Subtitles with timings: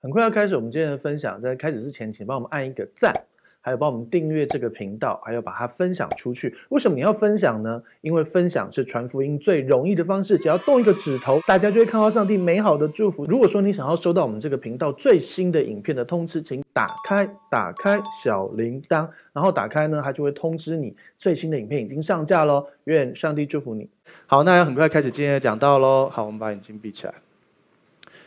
[0.00, 3.12] 很快要开始我们今天的分享，在开始之前，请帮我们按一个赞，
[3.60, 6.54] 还有帮我们订阅这个频道，还有把它分享出去。
[6.68, 7.82] 为什么你要分享呢？
[8.02, 13.24] 因为分享是传福音最容易的方式，只要动一个指头，大家就会看到上帝美好的祝福。
[13.24, 22.64] 如果说你想要收到我们这个频道最新的影片的通知，请打开打开小铃铛，然后打开呢，它就会通知你最新的影片已经上架喽。
[22.84, 23.88] 愿上帝祝福你。
[24.26, 26.08] 好，那要很快开始今天的讲道喽。
[26.12, 27.14] 好，我们把眼睛闭起来。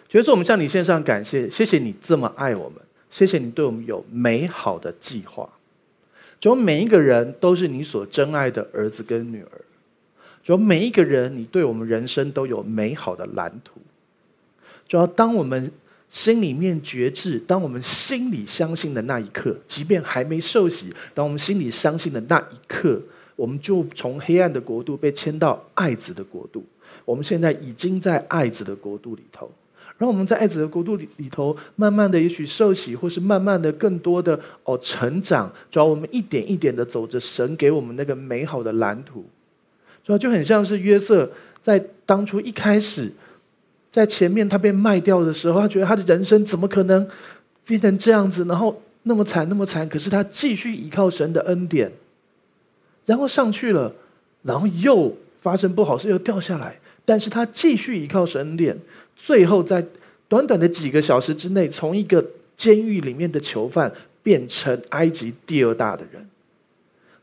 [0.09, 2.81] 觉得说，我们向你献上感谢，谢谢你这么爱我们，
[3.11, 5.47] 谢谢你对我们有美好的计划。
[6.39, 9.61] 就每一个人都是你所珍爱的儿子跟女儿，
[10.43, 13.79] 就每一个人你对我们人生都有美好的蓝图。
[14.87, 15.71] 主要当我们
[16.09, 22.99] 心里面觉知，当我们心里相信的那一刻，即便还没受洗，当我们心里相信的那一刻，
[23.35, 26.65] 我们就从黑暗的国度被迁到爱子的国度。
[27.05, 29.51] 我们现在已经在爱子的国度里头。
[29.99, 39.25] 让我们在爱子的国度里里头，慢慢的，也许受洗，或是慢慢的，更多的哦成长，主要我们一点一点的走着神给我们那个美好的蓝图，
[40.03, 41.29] 主要就很像是约瑟
[41.61, 43.11] 在当初一开始，
[43.91, 47.05] 在前面他被卖掉的时候，他觉得他的人生怎么可能
[47.65, 51.91] 变成这样子，然后那么惨那么惨，可是他继续依靠神的恩典，
[53.05, 53.93] 然后上去了，
[54.43, 56.79] 然后又发生不好事，又掉下来，
[57.09, 58.77] 但是他继续依靠神恩典。
[59.15, 59.83] 最后，在
[60.27, 62.23] 短短的几个小时之内，从一个
[62.55, 66.23] 监狱里面的囚犯变成埃及第二大的人。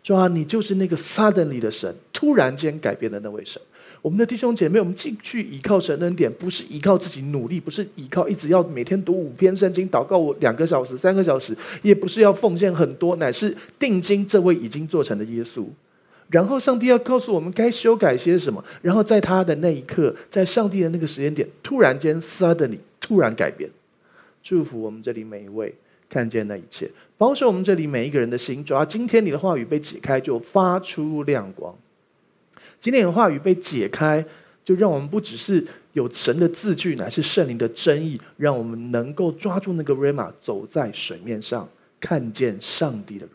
[0.03, 3.63] 主啊，你就是那个 suddenly 的神，突然间改变的那位神。
[4.03, 15.65] 我们的弟兄姐妹，我们继续依靠神恩典，不是依靠自己努力，不是依靠一直要每天读五篇圣经、祷告我两个小时、三个小时，也不是要奉献很多，乃是定睛这位已经做成的耶稣。
[16.29, 23.71] 然后上帝要告诉我们该修改些什么，然后在他的那一刻，在上帝的那个时间点，突然间 suddenly 突然改变，
[24.43, 25.73] 祝福我们这里每一位
[26.11, 28.65] 看见那一切，保守我们这里每一个人的心。
[28.65, 31.73] 主要今天你的话语被解开，就发出亮光。
[32.81, 34.25] 今天的话语被解开，
[34.65, 41.69] 就让我们不只是有神的字句，乃是圣灵的真意，让我们能够抓住那个 Rama，走在水面上，
[42.01, 43.27] 看见上帝的。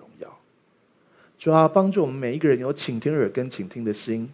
[1.41, 4.31] 主要帮助我们每一个人有倾听耳跟倾听的心，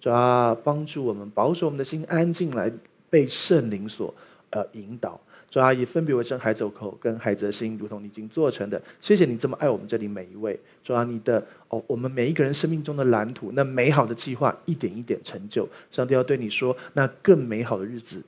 [0.00, 2.72] 主要帮助我们保守我们的心安静来
[3.10, 4.14] 被圣灵所
[4.48, 5.20] 呃引导。
[5.50, 8.80] 主要以分别为圣孩子口跟孩子的心，如同你已经做成的。
[8.98, 10.58] 谢谢你这么爱我们这里每一位。
[10.82, 15.68] 主要你的哦，我们每一个人生命中的蓝图，那美好的计划一点一点成就。
[15.90, 18.22] 上帝要对你说，那更美好的日子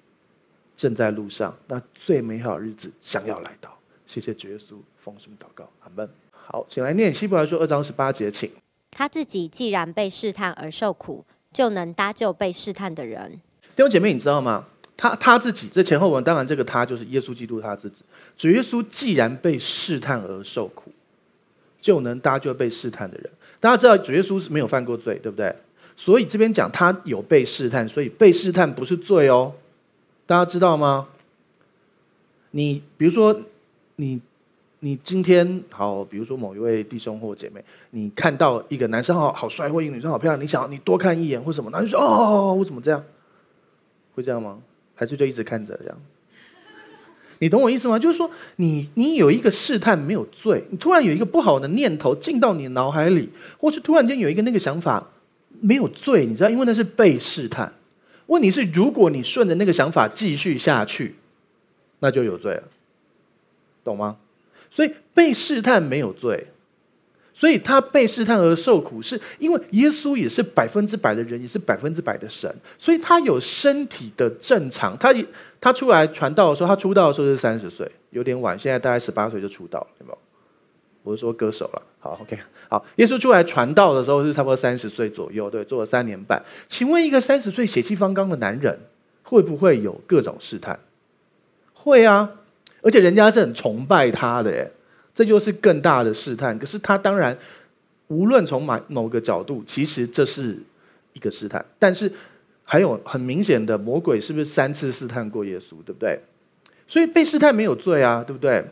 [0.76, 3.74] 正在路上，那最美好的日子将要来到。
[4.06, 6.06] 谢谢主耶稣，奉圣祷告，阿门。
[6.50, 8.50] 好，请来念希伯来书二章十八节，请。
[8.90, 11.22] 他自己既然被试探而受苦，
[11.52, 13.32] 就能搭救被试探的人。
[13.76, 14.64] 弟兄姐妹，你知道吗？
[14.96, 18.02] 他他自己这前后文，当然这个他就是耶稣基督他自己。
[18.38, 20.90] 主耶稣既然被试探而受苦，
[21.82, 23.30] 就能搭救被试探的人。
[23.60, 25.54] 大家知道主耶稣是没有犯过罪，对不对？
[25.98, 29.52] 所以这边讲他有被试探，所以被试探不是罪哦。
[30.24, 31.08] 大家知道吗？
[32.52, 33.38] 你比如说
[33.96, 34.22] 你。
[34.80, 43.02] 你今天好，比如说某一位弟兄或姐妹，你看到一个男生好好帅，或一个女生好漂亮，你想你多看一眼或什么，然后就说哦，我怎么这样？
[44.14, 44.60] 会这样吗？
[44.94, 45.98] 还是就一直看着这样？
[47.40, 47.98] 你懂我意思吗？
[47.98, 55.08] 就是说你你有一个试探没有罪，你突然有一个不好的念头进到你脑海里，或是突然间有一个那个想法
[55.60, 57.72] 没有罪，你知道，因为那是被试探。
[58.26, 61.16] 问题是，如果你顺着那个想法继续下去，
[62.00, 62.62] 那就有罪了，
[63.82, 64.16] 懂吗？
[64.70, 66.46] 所以被试探没有罪，
[67.32, 74.96] 所以他被试探而受苦，是因为耶稣也是百分之百的人，也是百分之百的神，所以他有身体的正常。
[74.98, 75.14] 他
[75.60, 80.18] 他出来传道的时候，他出道的时候是三十岁，有点晚，现在大概十八岁就出道了，有没有？
[81.04, 81.82] 我是说歌手了。
[82.00, 86.42] 好，OK，好，耶稣出来传道的时候是差不多三十岁左右，对，做了三年半。
[86.68, 88.78] 请问一个三十岁血气方刚的男人，
[89.22, 90.78] 会不会有各种试探？
[91.72, 92.30] 会啊。
[92.82, 94.70] 而且人家是很崇拜他的，耶，
[95.14, 96.58] 这就是更大的试探。
[96.58, 97.36] 可是他当然，
[98.06, 100.56] 无论从某某个角度，其实这是
[101.12, 101.64] 一个试探。
[101.78, 102.10] 但是
[102.64, 106.20] 还有很明显的，魔鬼是不是三次试探过耶稣，对不对？
[106.86, 108.64] 所以被试探没有罪啊，对不对？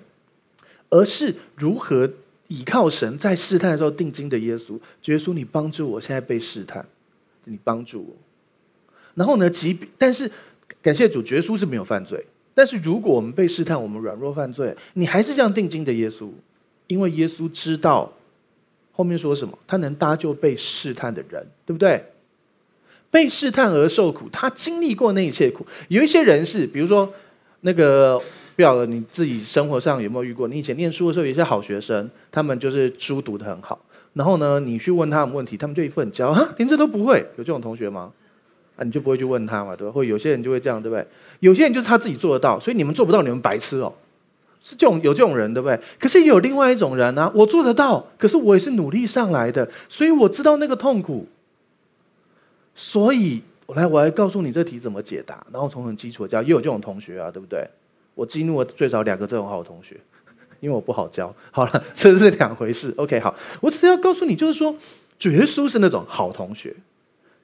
[0.88, 2.08] 而是如何
[2.46, 6.86] 倚靠神，在试探的时候定睛的耶稣，耶稣，你帮助我，现在被试探，
[7.44, 8.16] 你帮助我。
[9.14, 10.30] 然后呢，即便但是
[10.80, 12.24] 感谢主，耶稣是没有犯罪。
[12.56, 16.30] 但是如果我们被试探，我们软弱犯罪，你还是这样定睛的耶稣，
[16.86, 18.10] 因为耶稣知道
[18.92, 22.02] 后面说什么，他能搭救被试探的人，对不对？
[23.10, 25.66] 被试探而受苦，他经历过那一切苦。
[25.88, 27.12] 有一些人是，比如说
[27.60, 28.18] 那个
[28.56, 30.48] 不晓得你自己生活上有没有遇过？
[30.48, 33.78] 你以前念书的时候，有一些好学生，他们就是书读得很好，
[34.14, 38.12] 然后呢，你去问他们问题，他们就一副很骄傲，连这都不会，有这种同学吗？
[38.76, 39.92] 啊，你就不会去问他嘛，对吧？
[39.92, 41.06] 或有些人就会这样，对不对？
[41.40, 43.92] 有些人就是他自己做得到，所以你们做不到，你们白痴哦。
[44.62, 45.78] 是这种有这种人，对不对？
[46.00, 51.26] 可是也有另外一种人呢、啊，我做得到，可是我也是努力上来的，所以我知道那个痛苦。
[52.74, 57.64] 所以，我来，我来告诉你这题怎么解答，然后从很基础的教，也有这种同学啊，对不对？
[58.14, 59.96] 我激怒了最少两个这种好同学，
[60.60, 61.32] 因为我不好教。
[61.52, 62.92] 好了，这是两回事。
[62.96, 64.74] OK，好，我只是要告诉你，就是说，
[65.18, 66.74] 主耶稣是那种好同学。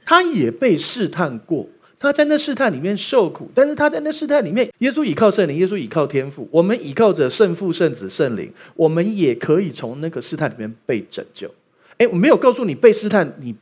[0.04, 1.66] 他也被试探过，
[1.98, 11.48] 他在那试探里面受苦，但是他在那试探里面，耶稣倚靠圣灵，耶稣倚靠天父，我们倚靠着圣父、圣子、圣灵，我们也可以从那个试探里面被拯救。
[11.98, 13.54] 诶，我没有告诉你被试探，你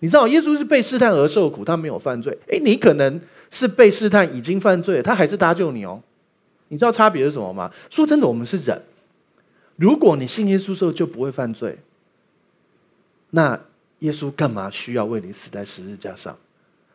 [0.00, 2.36] 你知道耶稣是被试探而受苦，他没有犯罪。
[2.48, 3.18] 诶，你可能
[3.50, 6.02] 是被试探已经犯罪，他还是搭救你哦。
[6.68, 7.72] 你知道差别是什么吗？
[7.88, 8.82] 说真的，我们是人，
[9.76, 11.78] 如果你信耶稣之后就不会犯罪，
[13.30, 13.58] 那。
[14.00, 16.36] 耶稣干嘛需要为你死在十字架上？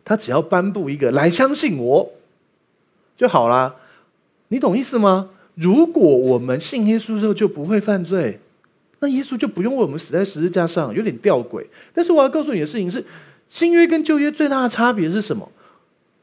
[0.05, 2.11] 他只要颁布一个来相信我
[3.15, 3.75] 就好啦。
[4.49, 5.29] 你懂意思吗？
[5.55, 8.39] 如果我们信耶稣之后就不会犯罪，
[8.99, 11.65] 那耶稣就不用为我们死在十字架上，有点吊诡。
[11.93, 13.03] 但是我要告诉你的事情是，
[13.49, 15.49] 新约跟旧约最大的差别是什么？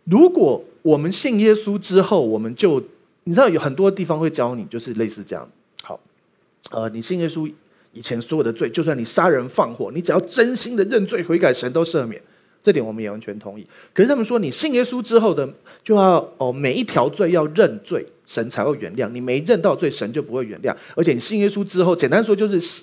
[0.04, 2.82] 如果我们信耶稣之后，我们就
[3.24, 5.48] 你知道有很多地方会教你，就是类似这样。
[5.82, 6.00] 好，
[6.70, 7.50] 呃，你信耶稣。
[7.92, 12.20] 以前所有的罪，就算你杀人放火，你只要真心的认罪悔改，神都赦免。
[12.62, 13.66] 这点我们也完全同意。
[13.94, 15.48] 可是他们说，你信耶稣之后的，
[15.82, 19.08] 就要哦每一条罪要认罪，神才会原谅。
[19.08, 20.76] 你没认到罪，神就不会原谅。
[20.94, 22.82] 而且你信耶稣之后，简单说就是，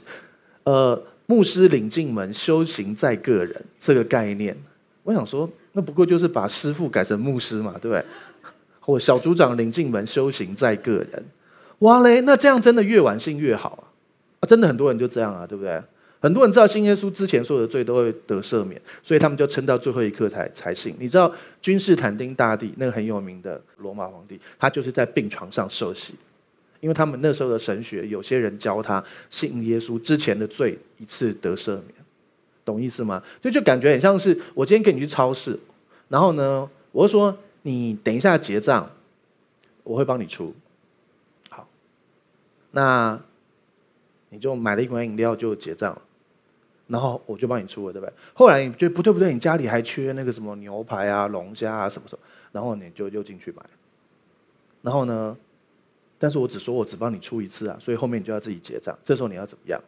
[0.63, 4.57] 呃，牧师领进门，修行在个人这个概念。
[5.03, 8.03] 我想说，那不过就是把师傅改成牧师嘛，对不对？
[8.79, 11.23] 或小组长领进门，修行在个人。
[11.79, 13.86] 哇嘞，那这样真的越晚信越好啊。
[14.39, 15.81] 啊，真的很多人就这样啊，对不对？
[16.19, 20.95] 很多人知道信耶稣之前所有的罪都会得赦免，所以他们就撑到最后一刻才才信。
[20.99, 21.31] 你知道
[21.61, 26.15] 君士坦丁大帝那个很有名的罗马皇帝，他就是在病床上受洗，
[26.79, 31.93] 因为他们那时候的神学，有些人教他信耶稣之前的罪一次得赦免，
[32.65, 33.21] 懂意思吗？
[33.39, 35.57] 就就感觉很像是我今天跟你去超市，
[36.09, 38.89] 然后呢，我说你等一下结账，
[39.83, 40.51] 我会帮你出。
[41.51, 41.67] 好，
[42.71, 43.21] 那。
[44.29, 46.01] 你就买了一罐饮料就结账了，
[46.87, 48.13] 然后我就帮你出了，对不对？
[48.33, 52.21] 后来你觉得不对不对，你家里还缺那个什么牛排啊、龙虾啊什么什么，
[52.51, 53.61] 然后你就又进去买。
[54.81, 55.35] 然后呢，
[56.19, 58.97] 但是我只说我只帮你出一次啊，所以后面你就要自己结账。
[59.03, 59.81] 这时候你要怎么样？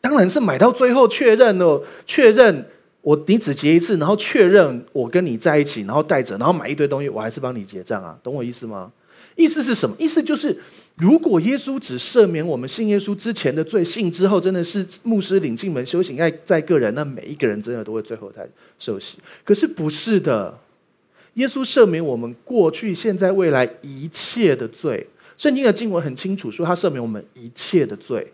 [0.00, 2.64] 当然是买到最后确认了，确认
[3.00, 8.92] 我你只结一次，然后确认我跟你在一起，然后带着，然后买一堆东西，我还是帮你结账啊，懂我意思吗？
[9.34, 9.96] 意思是什么？
[9.98, 10.56] 意思就是。
[10.98, 18.44] 如果耶稣只赦免我们信耶稣之前的罪，信之后真的是牧师领进门修行爱在个人，那每一个人真的都会最后才
[18.80, 19.18] 受洗。
[19.44, 20.58] 可是不是的，
[21.34, 25.06] 耶稣赦免我们过去、现在、未来一切的罪。
[25.36, 28.32] 圣经的经文很清楚说，他赦免我们一切的罪。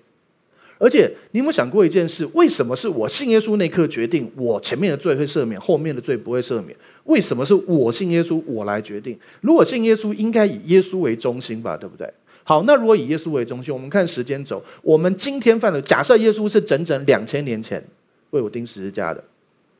[0.79, 2.27] 而且你有没有想过一件事？
[2.33, 6.75] 为什么是我信耶稣那刻决定我前面的罪会赦免，后面的罪不会赦免？
[7.05, 9.19] 为什么是我信耶稣我来决定？
[9.43, 12.11] 如果信耶稣，应该以耶稣为中心吧，对不对？
[12.47, 17.83] 好，那如果以耶稣为中心，我们看时间轴，我们今天犯的，假设耶稣是整整两千年前
[18.31, 19.25] 为我钉十字架的。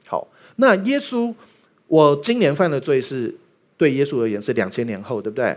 [0.07, 1.35] 好，那耶稣，
[1.89, 3.35] 我今年犯的罪是
[3.77, 5.55] 对耶稣而言是两千年后，对不对？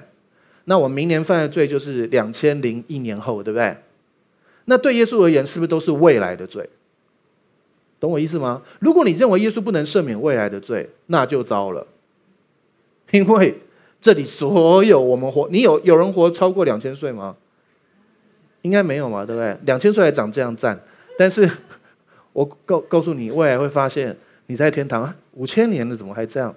[0.65, 3.77] 那我明年犯的罪就是两千零一年后，对不对？
[4.65, 6.69] 那对耶稣而言，是不是都是未来的罪？
[8.01, 8.63] 懂我意思吗？
[8.79, 11.87] 如果你认为耶稣不能赦免未来的罪，那就糟了，
[13.11, 13.61] 因为。
[13.99, 17.35] 这里所有我们活，你有有人活超过两千岁吗？
[18.61, 19.57] 应该没有嘛，对不对？
[19.65, 20.79] 两千岁还长这样赞，
[21.17, 21.49] 但是
[22.33, 24.15] 我告告诉你，未来会发现
[24.47, 26.53] 你在天堂五千年了，怎么还这样？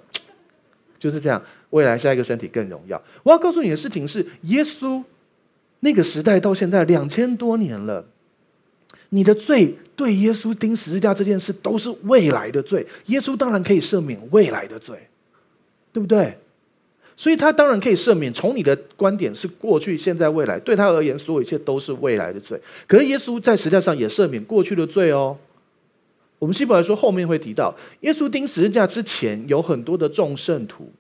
[0.99, 3.01] 就是这样，未来下一个身体更荣耀。
[3.23, 5.03] 我要告诉你的事情是，耶稣
[5.81, 8.05] 那个时代到现在两千多年了，
[9.09, 15.09] 你的罪对耶稣钉十字架这件事都是未来的罪，耶稣当然可以赦免未来的罪，
[15.93, 16.39] 对不对？
[17.21, 18.33] 所以他当然可以赦免。
[18.33, 22.59] 从你的观点是过去、现在、未来，对他而言，所有一切都是未来的罪。
[22.89, 25.37] 可是耶稣在十字架上也赦免过去的罪哦。
[26.39, 30.91] 我们希伯来说后面会提到，耶稣钉十字架之前有很多的众圣徒，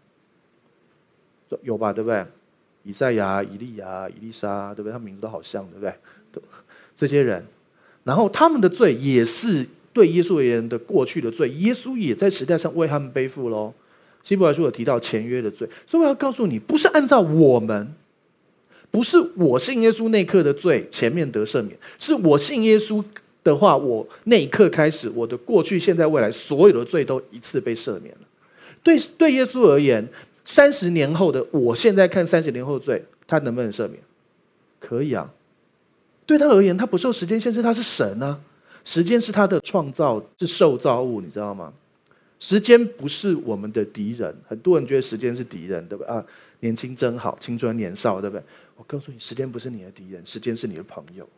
[1.62, 1.90] 有吧？
[1.90, 2.22] 对不对？
[2.82, 4.92] 以赛亚、以利亚、以利沙，对不对？
[4.92, 6.42] 他们名字都好像，对不对？
[6.98, 7.46] 这些人，
[8.04, 13.72] 然后他们的罪也是对耶稣而言的过去的罪，耶稣也在十字架上为他们背负喽。
[14.22, 17.94] 希伯来书有提到前约的罪，所以我要告诉你，不是按照我们
[18.90, 23.02] 不是我信耶稣那刻的罪前面得赦免，是我信耶稣
[23.42, 28.20] 的话，我那一刻开始，我的过去、现在、未来所有的罪都一次被赦免了。
[28.82, 30.06] 对对，耶稣而言，
[30.44, 33.98] 三十年后的我现在看三十年后罪，他能不能赦免？
[34.78, 35.30] 可以啊。
[36.26, 38.38] 对他而言，他不受时间限制，他是神啊。
[38.84, 41.72] 时间是他的创造，是受造物，你知道吗？
[42.40, 44.35] 时间不是我们的敌人。
[44.49, 46.25] 很多人觉得时间是敌人，对不对啊？
[46.61, 48.42] 年轻真好，青春年少，对不对？
[48.76, 51.28] 我告诉你，时间不是你的敌人，时间是你的朋友。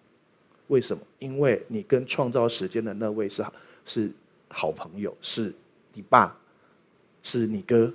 [0.68, 1.02] 为什么？
[1.18, 3.44] 因为你跟创造时间的那位是
[3.85, 4.11] 是
[4.49, 5.52] 好朋友，是
[5.92, 6.37] 你爸，
[7.23, 7.92] 是你哥，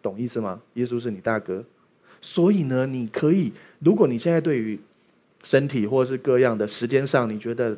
[0.00, 0.60] 懂意思吗？
[0.74, 1.64] 耶稣是你大哥，
[2.20, 4.78] 所以呢，你可以，如果你现在对于
[5.42, 7.76] 身体或是各样的时间上，你觉得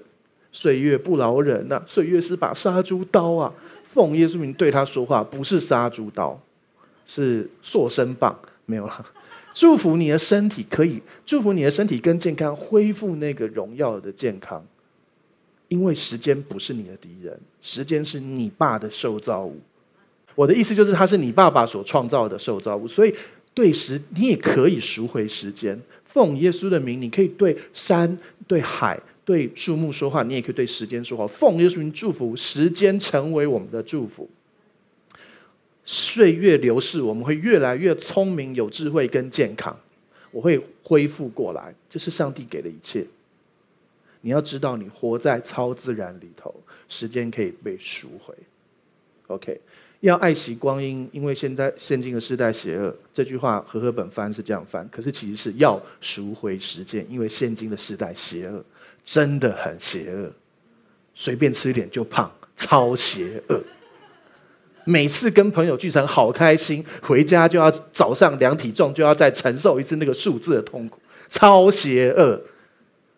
[0.53, 3.53] 岁月不饶人呐、岁月是把杀猪刀啊！
[3.95, 6.37] 奉耶稣名对他说话，不是杀猪刀，
[7.07, 8.37] 是塑身棒，
[8.67, 9.07] 没有了。
[9.55, 14.61] 祝福你的身体，可以祝福你的身体跟健康，恢复那个荣耀的健康。
[15.69, 19.57] 因为时间不是你的敌人，时间是你爸的受造物。
[20.35, 23.15] 我的意思就是，他是你爸爸所创造的受造物，所以
[23.55, 25.81] 对时你也可以赎回时间。
[26.05, 31.27] 奉耶稣的名，你可以对山、对海、对树木说话，你也可以对时间说话。
[31.27, 34.29] 奉耶稣名祝福，时间成为我们的祝福。
[35.85, 39.77] 岁月流逝，我们会越来越聪明、有智慧跟健康。
[40.31, 43.07] 我会恢复过来，这是上帝给的一切。
[44.21, 46.55] 你要知道，你活在超自然里头，
[46.89, 48.35] 时间可以被赎回。
[49.29, 49.61] OK。
[50.01, 52.95] 要爱惜光阴，因为现在现今的世代邪恶。
[53.15, 58.63] 这句话和合本翻是这样翻，可是其实是要赎回时间，因为现今的世代邪恶，
[59.05, 60.33] 真的很邪恶。
[61.15, 63.63] 随便吃一点就胖，超邪恶。
[64.87, 72.41] 每次跟朋友聚餐好开心，回家就要早上量体重，就要再承受一次那个数字的痛苦，超邪恶。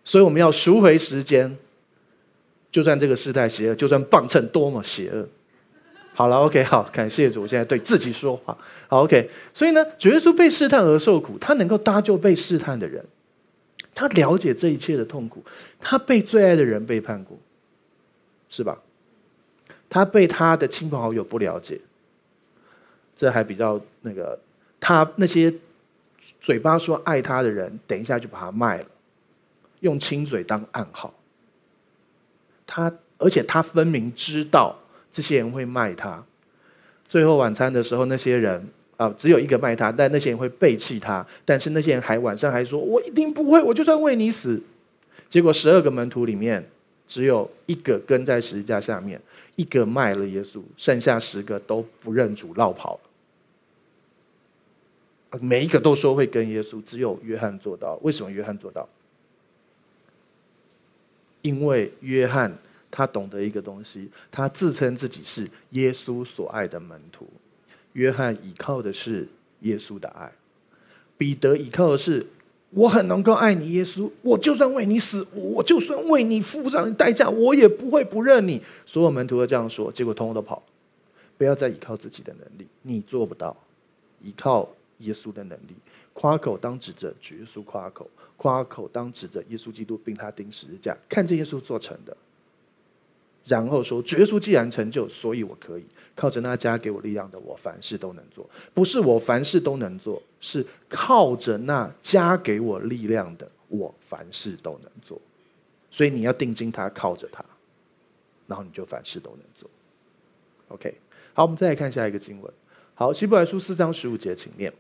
[0.05, 1.57] 所以我们要赎回时间，
[2.71, 5.27] 就算这个世代邪恶，就算磅秤多么邪恶。
[6.15, 8.57] 好了，OK，好，感谢主，现在对自己说话。
[8.89, 13.05] 好，OK，所以呢，主耶稣被试探而受苦，他能够搭救被试探的人，
[13.97, 15.43] 他了解这一切的痛苦，
[15.81, 17.39] 他被最爱的人背叛过，
[18.51, 18.79] 是吧？
[19.89, 21.81] 他被他的亲朋好友不了解，
[23.17, 24.39] 这还比较那个，
[24.79, 25.53] 他那些
[26.41, 28.87] 嘴巴说爱他的人，等一下就把他卖了，
[29.81, 31.15] 用亲嘴当暗号。
[32.67, 34.77] 他，而且他分明知道。
[35.13, 36.23] 这些人会卖他，
[37.09, 41.27] 最后晚餐的时候，那些人啊，只有一个卖他，但那些人会背弃他。
[41.45, 44.63] 但是那些人还晚上还说：“我一定不会，我就算为你死。”
[45.29, 46.65] 结果十二个门徒里面，
[47.07, 49.21] 只有一个跟在十字架下面，
[49.57, 53.01] 一个卖了耶稣，剩下十个都不认主，落跑
[55.31, 55.39] 了。
[55.41, 57.99] 每一个都说会跟耶稣，只有约翰做到。
[58.03, 58.89] 为什么约翰做到？
[61.43, 62.57] 因为约翰。
[62.89, 67.29] 他懂得一个东西，他自称自己是耶稣所爱的门徒。
[67.97, 69.27] 约翰倚靠的是
[69.61, 70.31] 耶稣的爱，
[71.17, 72.27] 彼得倚靠的是
[72.71, 78.61] 我很能够爱你，耶稣，我就算为你死，我就算为你付上代价，我也不会不认你。
[78.85, 80.63] 所有门徒都这样说，结果通通都跑。
[81.39, 83.57] 不要再倚靠自己的能力，你做不到。
[84.23, 85.75] 倚靠耶稣的能力，
[86.13, 92.15] 夸口当指着主耶稣夸口，夸口当指着耶稣基督，并他钉十字架，看见耶稣做成的。
[93.45, 95.85] 然后说，主耶稣既然成就，所以我可以
[96.17, 98.49] 靠着那加给我力量的，我凡事都能做。
[98.75, 105.21] 不是我凡事都能做，是靠着那加给我力量的，我凡事都能做。
[105.91, 107.45] 所以你要定睛他，靠着他，
[108.47, 109.71] 然后你就凡事都能做。
[110.69, 110.95] OK，
[111.35, 112.53] 好，我们再来看下一个经文。
[112.95, 114.73] 好，希伯来书四章十五节，请念。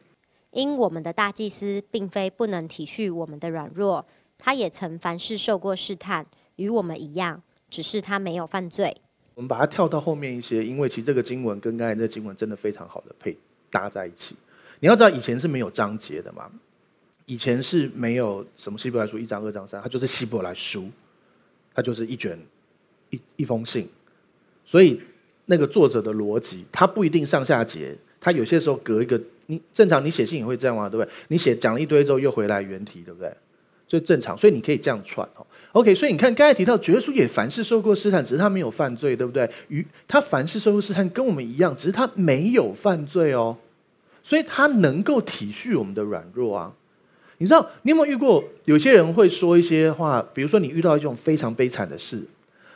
[0.52, 4.04] 因我们的大祭司并非不能体恤我们的软弱，
[4.38, 6.26] 他也曾凡事受过试探，
[6.56, 7.42] 与我们一样。
[7.68, 8.96] 只是他没有犯罪。
[9.36, 13.36] 我们把它跳到后面一些，因为其实这个经文跟刚才那经文真的非常好的配
[13.70, 14.34] 搭在一起。
[14.80, 16.50] 你要知道，以前是没有章节的嘛，
[17.26, 20.88] 以前是没有什么希伯来书一章、二章、三，它就是希伯来书，
[21.74, 22.38] 它就是一卷
[23.10, 23.86] 一一封信。
[24.64, 24.98] 所以
[25.44, 29.20] 那个作者的逻辑，他不一定上下节，他有些时候隔一个。
[29.48, 30.88] 你正常你写信也会这样吗？
[30.88, 31.12] 对不对？
[31.28, 33.32] 你写讲了一堆之后又回来原题，对不对？
[33.86, 35.46] 最正常，所以你可以这样串哦。
[35.76, 39.50] OK，所以你看，刚才提到，主耶稣也凡事受过试探，只是他没有犯罪，对不对？
[39.68, 43.54] 与他凡事受过试探，跟我们一样，只是他没有犯罪哦，
[44.24, 46.72] 所以他能够体恤我们的软弱啊。
[47.36, 50.24] 你知道，你有没有遇过有些人会说一些话？
[50.32, 52.22] 比如说，你遇到一种非常悲惨的事，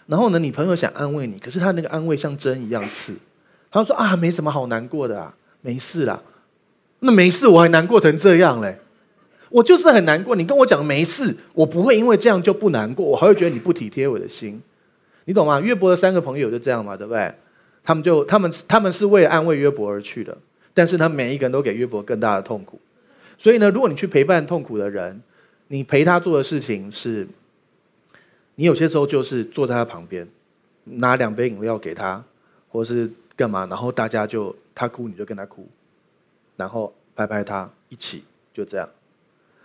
[0.04, 3.14] 然后呢，你朋友想安慰你，可是他那个安慰像针一样刺，
[3.70, 6.20] 他说啊，没什么好难过的啊，没事啦。
[6.98, 8.78] 那没事，我还难过成这样嘞。
[9.50, 10.34] 我就是很难过。
[10.34, 14.60] 你跟我讲没事，我不会因为这样就不难过，我还会觉得你不体贴我的心，
[15.26, 15.60] 你懂吗？
[15.60, 17.32] 约伯的三个朋友就这样嘛，对不对？
[17.82, 20.36] 他们就他们他们是为了安慰约伯而去的，
[20.72, 22.78] 但是他每一个人都给约伯更大的痛苦。
[23.38, 25.20] 所以呢，如果你去陪伴痛苦的人，
[25.68, 27.26] 你陪他做的事情是，
[28.56, 30.28] 你有些时候就是坐在他旁边，
[30.84, 32.22] 拿两杯饮料给他，
[32.68, 35.66] 或是干嘛，然后大家就他哭你就跟他哭，
[36.56, 38.86] 然后拍拍他，一起就这样。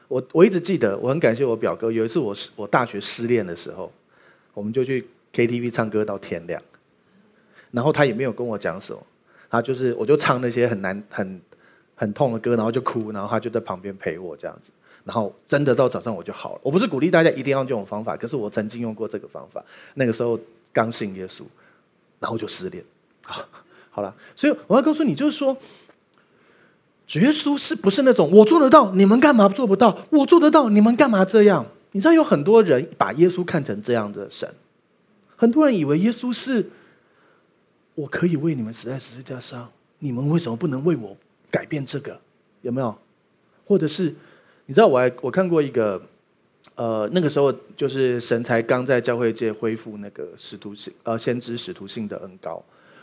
[0.07, 1.91] 我我一直记得，我很感谢我表哥。
[1.91, 3.91] 有一次我我大学失恋的时候，
[4.53, 6.61] 我们就去 KTV 唱歌到天亮，
[7.71, 9.01] 然后他也没有跟我讲什么，
[9.49, 11.41] 他就是我就唱那些很难很
[11.95, 14.69] 很痛的歌，然后就哭，然后他就在旁边陪我这样子，
[15.03, 16.61] 然后真的到早上我就好了。
[16.61, 19.63] 我不是鼓励大家一定要用这种方法，可是我曾经用过这个方法，
[19.95, 20.39] 那个时候
[20.71, 21.43] 刚信耶稣，
[22.19, 22.83] 然后就失恋。
[23.25, 23.43] 好，
[23.89, 25.57] 好了，所以我要告诉你，就是说。
[27.07, 29.95] 主耶稣是不是那种我做得到，你们干嘛做不到？
[30.09, 31.63] 我做得到，你们干嘛这样？
[31.91, 34.49] 你知道有很多人把耶稣看成这样的神，
[35.35, 36.65] 很多人以为耶稣是，
[37.93, 41.15] 我可以为你们死在十字架上，你们为什么不能为我
[41.51, 42.19] 改变这个？
[42.63, 42.97] 有没有？
[43.67, 44.13] 或者是
[44.65, 46.01] 你知道我还我看过一个，
[46.73, 52.61] 呃，那个时候就是神才刚在教会界恢复那个使徒性呃先知使徒性的恩膏，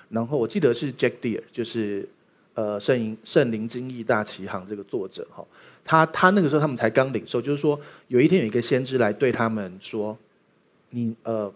[0.09, 2.09] 然后我记得是 Jack Deere 就是。
[2.55, 5.43] 呃，圣灵圣灵经义大奇航这个作者哈，
[5.83, 10.15] 他他那个时候他们才刚领受，就是说有一天有一个先知来对他们说，
[10.91, 11.51] 你呃，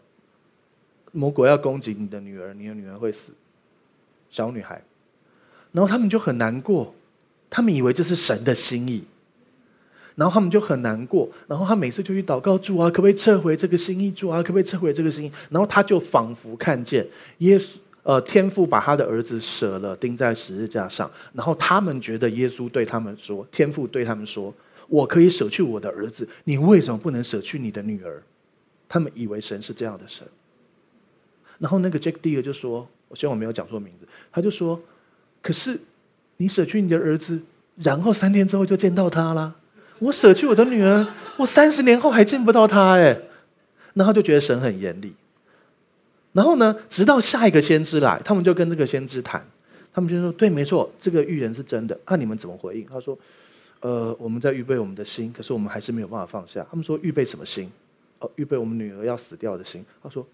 [1.12, 3.30] 魔鬼要攻击你的女儿，你的女儿会死，
[4.30, 4.80] 小女孩，
[5.72, 6.94] 然后他们就很难过，
[7.50, 9.04] 他们以为这是神的心意，
[10.14, 15.32] 然后他们就很难过，然后他每次就去祷告主啊，可不可以撤回这个心意主啊，可不可以撤回这个心意？
[15.50, 17.06] 然后他就仿佛看见
[17.38, 17.76] 耶稣。
[18.06, 21.10] 呃，天父把他的儿子舍了，钉在十字架上。
[21.32, 24.54] 然后他们觉得耶稣对他们说：“天父对他们说，
[24.86, 28.22] 我可以舍去我的儿子，你为什么不能舍去你的女儿？”
[28.88, 30.24] 他们以为神是这样的神。
[31.58, 34.80] 然后那个 Jack Deere 就说：“我希望我没有讲错名字。”他就说
[35.42, 35.76] ：“可是
[36.36, 37.40] 你舍去你的儿子，
[37.74, 39.56] 然后三天之后就见到他了。
[39.98, 41.04] 我舍去我的女儿，
[41.38, 43.18] 我三十年后还见不到他。”哎，
[43.94, 45.12] 然后就觉得神很严厉。
[46.36, 49.42] 然后呢，直到下一个先知来，他们就跟这个先知谈，
[49.90, 52.86] 他们就说：“对，没错，这个预言是真的。”那你们怎么回应？
[52.92, 53.18] 他说
[53.80, 57.70] ：“呃，我们在预备我们的心，可是我们还是没有办法放下。”他们说：“预备什么心？
[58.18, 60.26] 哦，预备我们女儿要死掉的心。”他说：“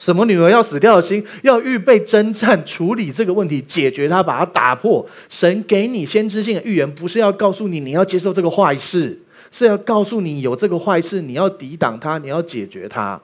[0.00, 1.22] 什么女儿要死掉的心？
[1.42, 5.06] 要预备征战，处理这个问题，解决它，把它打破。
[5.28, 9.20] 神给你先知性的预言，不是要告诉你你要接受这个坏事，
[9.50, 13.20] 是要告诉你有这个坏事，你要抵挡它，你要解决它。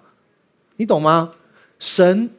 [0.77, 1.31] 你懂吗？”
[1.79, 2.31] 神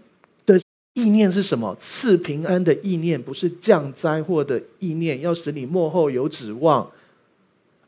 [0.45, 0.59] 的
[0.93, 1.75] 意念是什么？
[1.79, 6.89] 赐平安的意念，不是降灾祸的意念，要使你幕后有指望。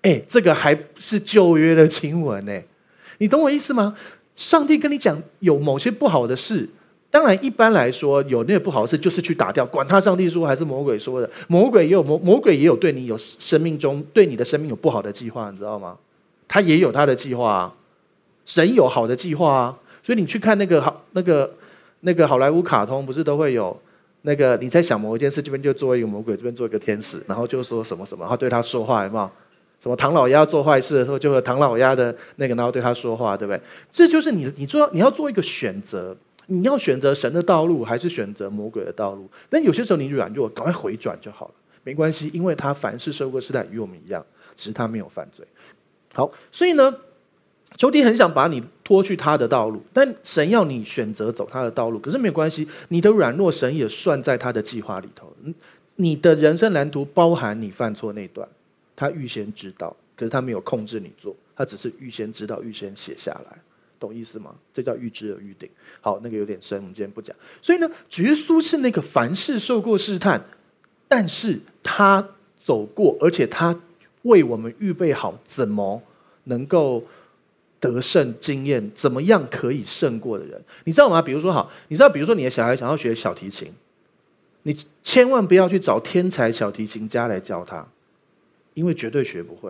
[0.02, 2.62] 哎，这个还是旧约的经文呢，
[3.18, 3.98] 你懂我意思吗？
[4.36, 6.70] 上帝跟你讲有某些不好的事，
[7.12, 15.98] 当然一般来说有那个不好的事，就是去打掉，管他上帝说还是魔鬼说的，魔鬼也有魔魔鬼也有对你有生命中对你的生命有不好的计划，你知道吗？
[16.48, 17.74] 他也有他的计划啊，
[18.46, 19.78] 神有好的计划啊。
[20.10, 21.54] 所以你去看那个好那个
[22.00, 23.80] 那个好莱坞卡通，不是都会有
[24.24, 29.30] 那个你在想某一件事，这边就做一个魔鬼，这边做一个天使，然后就说什么什么，然后对他说话，有没有？
[29.80, 33.62] 什么唐老鸭做坏事的时候，就和唐老鸭的那个，然后对他说话，对不对？
[33.92, 36.18] 这就是你你做你要做一个选择，
[36.48, 39.30] 你要选择神的道路，还是选择魔鬼的道路？
[39.48, 45.46] 但有些时候你软弱，赶快回转就好了，没关系，因为他凡事受过试探，与我们一样，只是他没有犯罪。
[46.16, 46.92] 好，所以呢。
[47.78, 51.98] 仇敌很想把你拖去他的道路，但神要你选择走他的道路。
[51.98, 55.34] 可是没有关系，你的软弱，神也算在他的计划里头。
[55.96, 58.46] 你的人生蓝图包含你犯错那段，
[58.98, 63.58] 他预先知道，可是他没有控制你做，他只是预先知道，预先写下来，
[63.98, 64.54] 懂意思吗？
[64.74, 65.70] 这叫预知而预定。
[66.02, 67.34] 好，那个有点深，我们今天不讲。
[67.62, 70.44] 所以呢，主耶稣是那个凡事受过试探，
[71.08, 72.28] 但是他
[72.60, 73.80] 走过，而且他
[74.24, 76.02] 为我们预备好，怎么
[76.46, 77.02] 能够？
[77.80, 81.22] 得胜经验怎么样可以胜过的人，你知道吗？
[81.22, 83.72] 比如说，好，你知道，比如说你的小孩想要学小提琴，
[84.64, 87.88] 你千万不要去找天才小提琴家来教他，
[88.74, 89.70] 因为绝对学不会。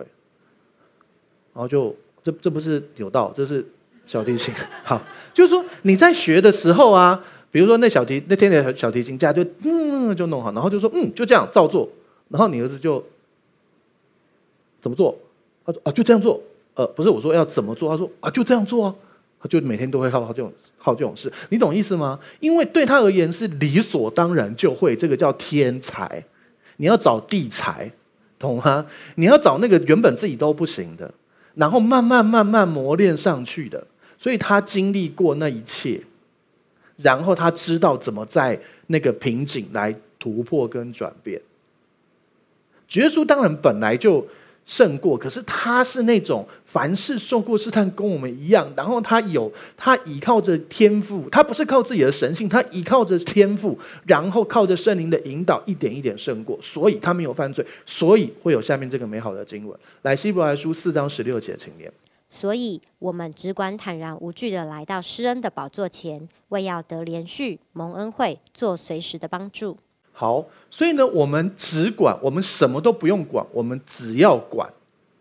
[1.52, 1.94] 然后就
[2.24, 3.64] 这这不是有道，这是
[4.04, 4.52] 小提琴。
[4.82, 5.00] 好，
[5.32, 11.88] 就是说你在学的时候啊，比如说那小提那天才小提琴家就嗯就弄好，然后就说嗯就这样照做，
[12.28, 13.04] 然后你儿子就
[14.80, 15.16] 怎么做？
[15.64, 16.42] 他说啊就这样做。
[16.80, 18.94] 呃，不是我说要怎么做，他说啊，就这样做啊，
[19.38, 22.18] 他就每天都会好好这种好这种事，你懂意思吗？
[22.40, 26.24] 因为对他而言是理所当然就会，这个叫天才。
[26.78, 27.92] 你要找地才，
[28.38, 28.86] 懂吗？
[29.16, 31.12] 你要找那个原本自己都不行的，
[31.54, 33.86] 然后慢慢慢慢磨练上去的。
[34.16, 36.00] 所以他经历过那一切，
[36.96, 41.42] 然后他知道怎么在那个瓶颈来突破跟转变。
[42.92, 44.26] 耶稣当然本来就
[44.66, 48.72] 胜过，可是他是那种凡事受过试探，跟我们一样。
[48.76, 56.58] 然后他有他依靠着天赋，他不是靠自己的神性，他依靠着天赋，然后靠着圣灵的引导，一点一点胜过。
[56.62, 59.76] 所以他没有犯罪，所以会有下面这个美好的经文。
[60.02, 61.92] 来，希伯来书四章十六节，请念。
[62.28, 69.76] 所以，我们只管坦然无惧地来到施恩的宝座前，为要得连续蒙恩惠，做随时的帮助。
[70.20, 74.68] 好，所以呢，我们只管，我们什么都不用管，我们只要管，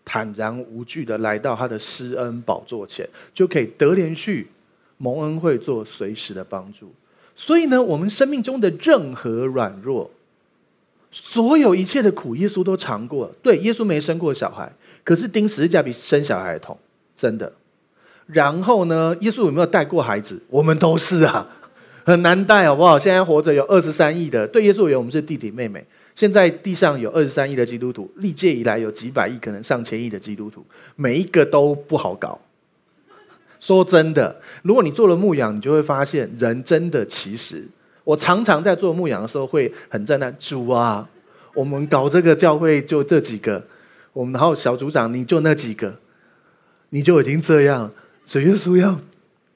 [0.04, 4.52] 坦然无惧地来到他的施恩宝座前，就可以得连续
[4.98, 6.92] 蒙恩惠，做随时的帮助。
[7.34, 10.12] 所以呢，我们生命中的任何软弱，
[11.14, 13.32] 所有一切的苦，耶稣都尝过。
[13.42, 14.70] 对，耶稣没生过小孩，
[15.06, 16.78] 可是钉十字架比生小孩痛。
[17.16, 17.54] 真的，
[18.26, 19.16] 然后呢？
[19.22, 20.42] 耶稣有没有带过孩子？
[20.50, 21.48] 我们都是啊，
[22.04, 22.98] 很难带，好不好？
[22.98, 25.86] 现在活着有二十三亿的，对耶稣而言，我们是弟弟妹妹。
[26.16, 32.38] 现在地上有二十三亿的基督徒，历届以来有几百亿，可能上千亿的基督徒，每一个都不好搞。
[33.60, 37.66] 说真的，如果你做了牧养，你就会发现，人真的其实，
[38.04, 41.08] 我常常在做牧养的时候会很赞叹：主啊，
[41.54, 43.64] 我们搞这个教会就这几个，
[44.14, 45.94] 我们然后小组长你就那几个。
[46.92, 47.92] 你就已经这样，
[48.26, 49.00] 所以耶稣要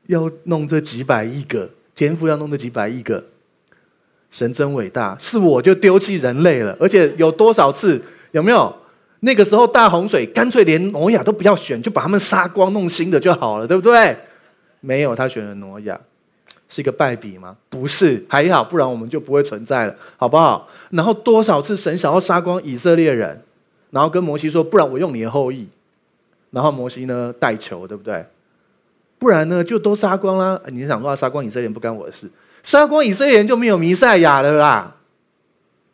[0.05, 3.23] 要弄这几百亿个，天父要弄这几百亿个，
[4.31, 8.01] 神真伟大，是我就丢弃人类了，而且有多少次
[8.31, 8.75] 有没有？
[9.21, 14.17] 那个时候大洪水，干脆连挪亚都不要选，就把他们杀光，弄新的就好了，对不对？
[14.81, 15.97] 没有，他选了挪亚，
[16.67, 17.55] 是一个败笔吗？
[17.69, 20.67] 不是，还好，不然我们就不会存在了，好不好？
[20.89, 23.41] 然后多少次神想要杀光以色列人，
[23.91, 25.67] 然后跟摩西说，不然我用你的后裔。
[26.51, 28.25] 然后摩西呢带球，对不对？
[29.23, 30.61] 不然呢就都杀光啦。
[30.67, 32.29] 你想说杀光以色列人不干我的事，
[32.61, 34.97] 杀光以色列人就没有弥赛亚了啦，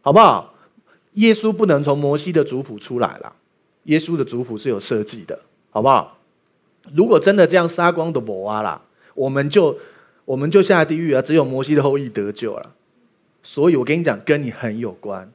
[0.01, 0.55] 好不好？
[1.13, 3.33] 耶稣不能从摩西的族谱出来了，
[3.83, 5.37] 耶稣的族谱是有设计的，
[5.69, 6.17] 好不好？
[6.91, 8.81] 如果真的这样杀光的摩啊啦，
[9.13, 9.77] 我们就
[10.25, 12.71] 我们就下地狱啊，只有摩西的后裔得救了。
[13.43, 15.31] 所以我跟你讲，跟你很有关。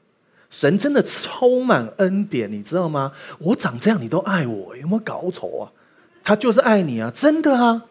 [0.51, 3.13] 神真的充满恩典，你知道吗？
[3.39, 5.71] 我长这样你都爱我，有没有搞错啊？
[6.25, 7.85] 他就是爱你啊，真的啊。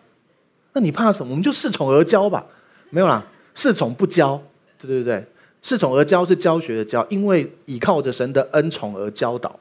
[0.74, 1.30] 那你怕什么？
[1.32, 2.46] 我们就恃宠而骄吧。
[2.90, 3.24] 没有啦，
[3.56, 4.40] 恃宠不骄，
[4.80, 5.26] 对对对，
[5.64, 9.60] 恃宠而骄是教学的教，因为倚靠着神的恩宠而教导，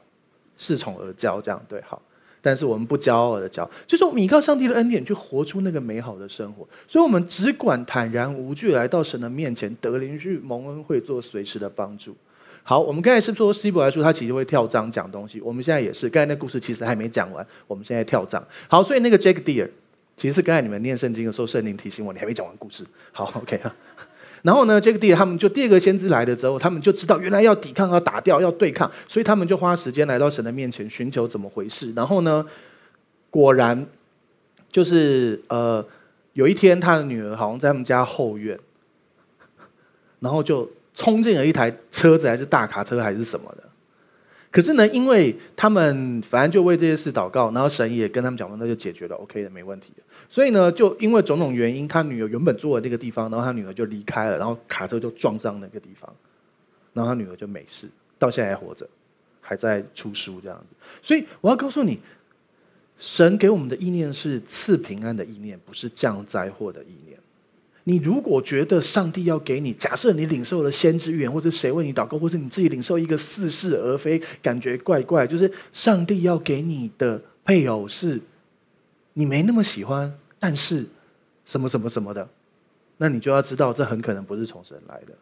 [0.57, 2.01] 恃宠而骄这样对好。
[2.41, 6.67] 但是我们不骄傲的骄，就是我们倚靠上帝的恩典去活出那个美好的生活。
[6.87, 12.13] 所以，我们只管坦然无惧来到神的面前，得连续蒙恩惠，做随时的帮助。
[12.65, 15.41] 好，我们刚才是说希伯来书，他其实会跳章讲东西。
[15.41, 18.41] 我们现在也是，刚才那故事其实还没讲完，我们现在跳章。
[18.69, 19.67] 好，所以那个 Jack Deer
[20.15, 22.85] 其实是刚才你们念圣经的时候，圣灵提醒我，你还没讲完故事。
[23.11, 23.75] 好，OK 啊。
[24.43, 31.91] 然后呢，Jack Deer 他们就第二个先知来了之后，他们就知道原来要抵抗，要打掉，要对抗，所以他们就花时间来到神的面前寻求怎么回事。
[31.93, 32.45] 然后呢，
[33.29, 33.85] 果然
[34.71, 35.85] 就是呃，
[36.31, 38.57] 有一天他的女儿好像在他们家后院，
[40.21, 40.71] 然后就。
[40.93, 43.63] 冲进了一台车子，还是大卡车，还是什么的？
[44.51, 50.03] 可是呢，因为他们反正就为这些事祷告，然后神也跟他们讲说，那就解决了，OK 的，没问题的。
[50.29, 56.13] 所以呢，就因为种种原因，他女儿原本住的那个地方，然后他女儿就离开了，然后卡车就撞上那个地方，
[56.93, 57.87] 然后他女儿就没事，
[58.19, 58.87] 到现在还活着，
[59.41, 60.75] 还在出书这样子。
[61.01, 61.99] 所以我要告诉你，
[62.99, 67.17] 神给我们的意念是赐平安的意念，不是降灾祸的意念。
[67.85, 78.21] 你如果觉得上帝要给你，假设你领受了先知预言，或者谁为你祷告，或者你自己领受一个似是而非，感觉怪怪，就是上帝要给你的配偶是，
[79.13, 80.85] 你没那么喜欢，但是
[81.45, 82.27] 什么什么什么的，
[82.97, 85.13] 那你就要知道，这很可能不是从神来的。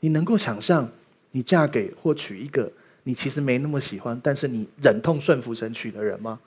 [0.00, 0.90] 你能够想象，
[1.30, 2.72] 你嫁给或娶一个
[3.04, 6.40] 你其实没那么喜欢，但是你忍痛顺服神娶的人吗？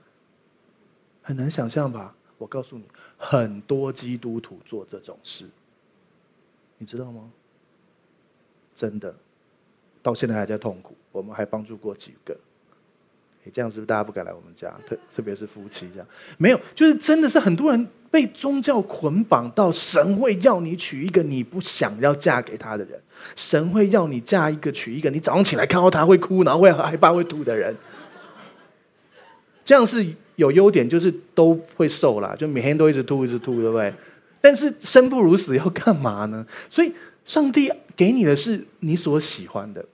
[1.22, 2.14] 很难想象吧。
[2.44, 2.84] 我告诉你，
[3.18, 5.46] 很多基督徒做这种事，
[6.78, 7.32] 你知道吗？
[8.76, 9.16] 真的，
[10.02, 10.94] 到现在还在痛苦。
[11.14, 12.36] 我们还帮助过几个，
[13.46, 14.74] 你这样是不是大家不敢来我们家？
[14.86, 23.02] 特特别是夫妻这样，没有，就是真的是很多人被宗教捆绑到，神会要你娶一个你不想要嫁给他的人，
[23.38, 27.74] 神会要你嫁一个娶一个你早上起来看到他会哭，然后会害怕会吐的人，
[29.64, 30.06] 这样是。
[30.36, 33.94] 有优点就是都会瘦啦，就每天都一直吐一直吐，对不对？
[34.42, 36.44] 但是生不如死要干嘛呢？
[36.72, 36.92] 所以
[37.24, 39.86] 上帝给你的是你所喜欢的。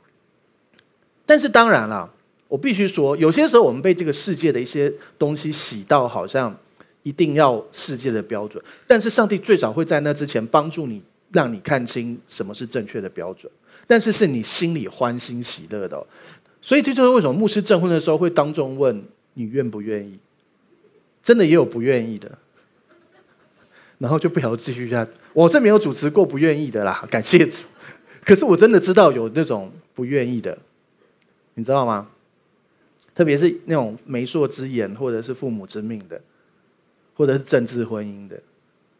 [1.25, 2.09] 但是当然啦，
[2.47, 6.57] 我必须说，有些时候我们被这个世界的一些东西洗到，好像
[7.03, 8.63] 一定要世界的标准。
[8.87, 11.01] 但是上帝最早会在那之前帮助你，
[11.33, 13.51] 让你看清什么是正确的标准。
[13.85, 16.01] 但是是你心里欢欣喜乐的。
[16.61, 19.03] 所以这就是为什么牧师证婚的时候会当众问
[19.39, 20.19] 你愿不愿意。
[21.23, 22.37] 真的也有不愿意的，
[23.97, 25.07] 然后就不晓得继续下。
[25.31, 27.63] 我是没有主持过不愿意的啦，感谢主。
[28.25, 30.57] 可是我真的知道有那种不愿意的，
[31.53, 32.09] 你知道吗？
[33.15, 36.19] 特别是那种媒妁之言，或者是父母之命的，
[37.15, 38.37] 或者是政治婚姻的，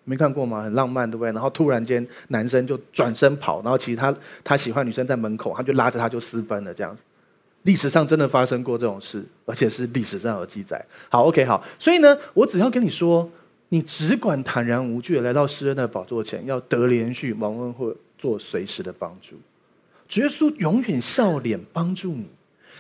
[0.04, 0.64] 没看过吗？
[0.64, 1.32] 很浪漫，对不对？
[1.32, 7.02] 然后突然间男生就转身跑，然后其他他喜欢女生在门口，他就拉着她就私奔了，这样子。
[7.70, 10.84] 历史上真的发生过这种事，而且是历史上有记载。
[11.08, 11.64] 好，OK，好。
[11.78, 13.30] 所以呢，我只要跟你说，
[13.68, 19.36] 你只管坦然无惧的来到施恩的宝座前，要得连续蒙恩惠做随时的帮助。
[20.08, 22.26] 主耶稣永远笑脸帮助你。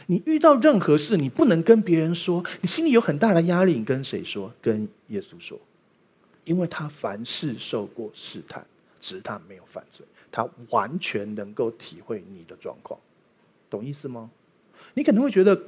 [0.07, 4.51] 你遇到任何事，你不能跟别人说，你心里有很大的压力，你跟谁说？
[4.59, 5.59] 跟耶稣说，
[6.45, 8.65] 因为他凡事受过试探，
[8.99, 12.99] 只是他没有犯罪，他完全能够体会你的状况，
[13.69, 14.31] 懂意思吗？
[14.93, 15.59] 你可能会觉得，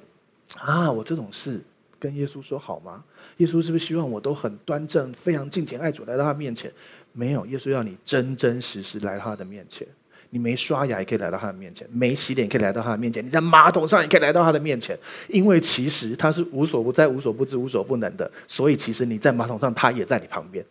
[0.57, 1.59] 啊，我这种事
[1.99, 3.03] 跟耶稣说好吗？
[3.37, 6.71] 耶稣是不是希望我都很端正、非常敬虔爱主来到他面前？
[7.13, 9.87] 没有，耶稣要你真真实实来到他的面前。
[10.33, 14.97] 你没刷牙也可以来到他的面前，没洗脸也可以来到他的面前，你在马桶上也可以来到他的面前。
[15.27, 20.65] 因为其实他是无所不在、无所不知、无所不能的，所以其实你在马桶上，他也在你旁边。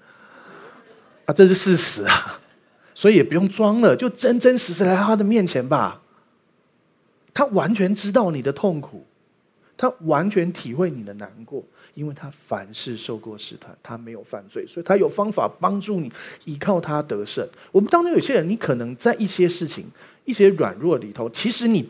[1.26, 2.40] 啊，这是事实啊，
[2.94, 6.00] 所以也不用装了，就真真实实来到他的面前吧。
[7.32, 9.04] 他完全知道你的痛苦，
[9.76, 11.64] 他完全体会你的难过，
[11.94, 16.12] 因为他凡事受过试探，他没有犯罪，所以他有方法帮助你
[16.44, 17.46] 依靠他得胜。
[17.72, 19.86] 我们当中有些人，你可能在一些事情、
[20.24, 21.88] 一些软弱里头，其实你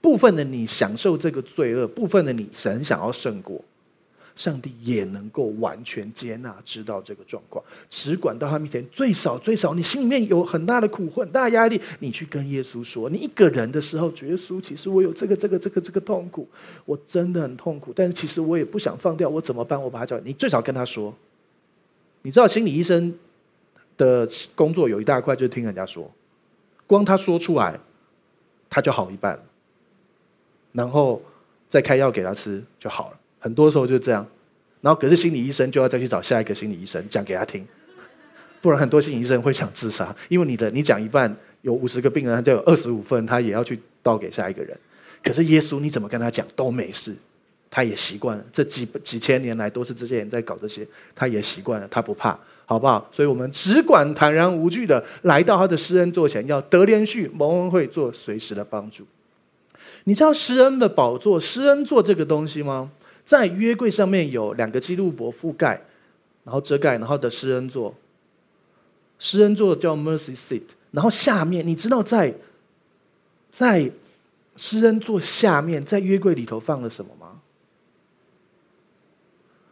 [0.00, 3.62] 部分的你享受这个罪恶，部分的你神想要胜过。
[4.40, 8.82] 上帝也能够完全接纳，知道这个状况，只管到他面前。
[8.90, 13.10] 最少最少，你心里面有很大的苦、很大压力，你去跟耶稣说。
[13.10, 16.48] 你一个人的时候，耶稣，其实我有这个、这个、这个、这个痛苦，
[16.86, 17.92] 我真的很痛苦。
[17.94, 19.78] 但是其实我也不想放掉，我怎么办？
[19.82, 21.14] 我把他叫你，最少跟他说。
[22.22, 23.14] 你知道，心理医生
[23.98, 26.10] 的工作有一大块就是听人家说，
[26.86, 27.78] 光他说出来，
[28.70, 29.38] 他就好一半，
[30.72, 31.20] 然后
[31.68, 33.19] 再开药给他吃就好了。
[33.40, 34.24] 很多时候就这样，
[34.80, 37.66] 然后可是心理医生就要再去找下一个心理医生讲给他听，
[38.60, 44.76] 不然很多心理医生会想自杀，因为你的你讲一半，有五十个病人，他就有二十五份，他也要去倒给下一个人。
[45.22, 47.14] 可是耶稣你怎么跟他讲都没事，
[47.70, 53.08] 他也习惯了，这几几千年来都是这些人在搞这些，他也习惯了，他不怕，好不好？
[53.12, 59.04] 所以我们只管坦然无惧的来到他的施恩座前，要得连续蒙恩惠做随时的帮助。
[60.04, 62.90] 你知道施恩的宝座、施恩座这个东西吗？
[63.30, 65.80] 在约柜上面有两个基路伯覆盖，
[66.42, 67.94] 然后遮盖，然后的施恩座。
[69.20, 72.34] 施恩座叫 Mercy Seat，然后下面你知道在
[73.52, 73.88] 在
[74.56, 77.40] 施恩座下面，在约柜里头放了什么吗？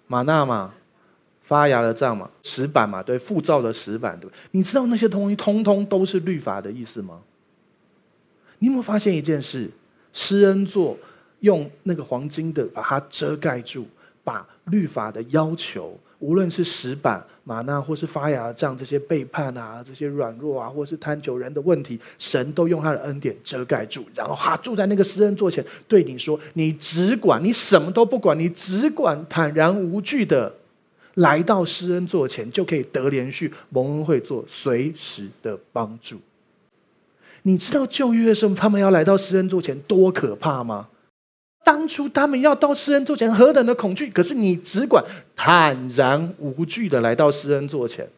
[0.07, 0.73] 玛纳嘛，
[1.43, 4.31] 发芽的杖嘛，石板嘛，对，复造的石板，对。
[4.53, 7.23] 你知道那些东西通通都是律法的意思吗？
[8.61, 9.69] 你有没有发现一件事？
[10.13, 10.97] 施恩座。
[11.41, 13.87] 用那个黄金的把它遮盖住，
[14.25, 30.53] 把律法的要求，无论是石板、玛纳或是发芽杖这些背叛啊、这些软弱啊，或是贪求人的问题，神都用他的恩典遮盖住，然后他住在那个施恩座前，对你说：“你只管，你什么都不管，你只管坦然无惧的
[31.15, 36.19] 来到施恩座前，就可以得连续蒙恩惠做随时的帮助。”
[37.43, 40.89] 你知道旧约的时候他们要来到施恩座前多可怕吗？
[41.69, 44.09] 当初他们要到施恩座前，何等的恐惧！
[44.09, 45.05] 可是你只管
[45.37, 48.09] 坦然无惧的来到施恩座前，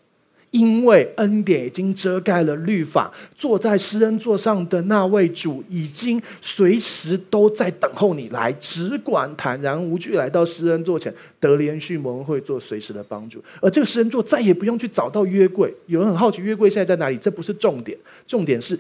[0.53, 3.13] 因为恩典已经遮盖了律法。
[3.37, 8.53] 坐在施恩座上的那位主，已经随时都在等候你来。
[8.61, 13.43] 只管坦然无惧来到施恩座前，得连续蒙会做随时的帮助。
[13.61, 15.75] 而这个施恩座再也不用去找到约柜。
[15.87, 17.19] 有人很好奇约柜现在在哪里？
[17.19, 18.79] 这不是重点，重点是。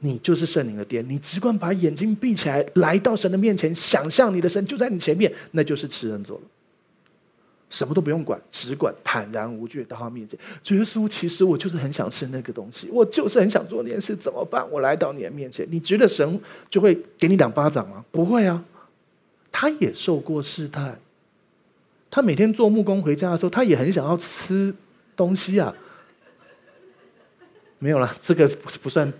[0.00, 6.42] 你就是圣灵的殿，你只管把眼睛闭起来，来到神的面前，想象你的神就在你前面，那就是吃人做了。
[7.68, 10.38] 什么都不用管，只管坦然无惧到他面前。
[10.62, 14.64] 主耶稣，其实我就是很想吃那个东西，我就是很想做那件事，怎么办？
[14.70, 18.04] 我来到你的面前，你觉得神就会给你两巴掌吗？
[18.10, 18.64] 不会啊，
[19.50, 20.98] 他也受过试探，
[22.08, 24.72] 他每天做木工回家的时候，他也很想要吃
[25.16, 25.74] 东西啊。
[27.80, 28.48] 没有了，这个
[28.80, 29.12] 不算。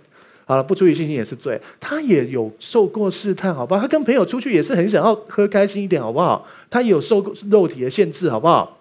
[0.49, 1.61] 好了，不出于信心也是罪。
[1.79, 3.81] 他也有受过试探，好不好？
[3.81, 6.43] 他跟朋友出去也是很想要喝开心一点，好不好？
[6.71, 8.79] 他也有受过肉体的限制，好不好？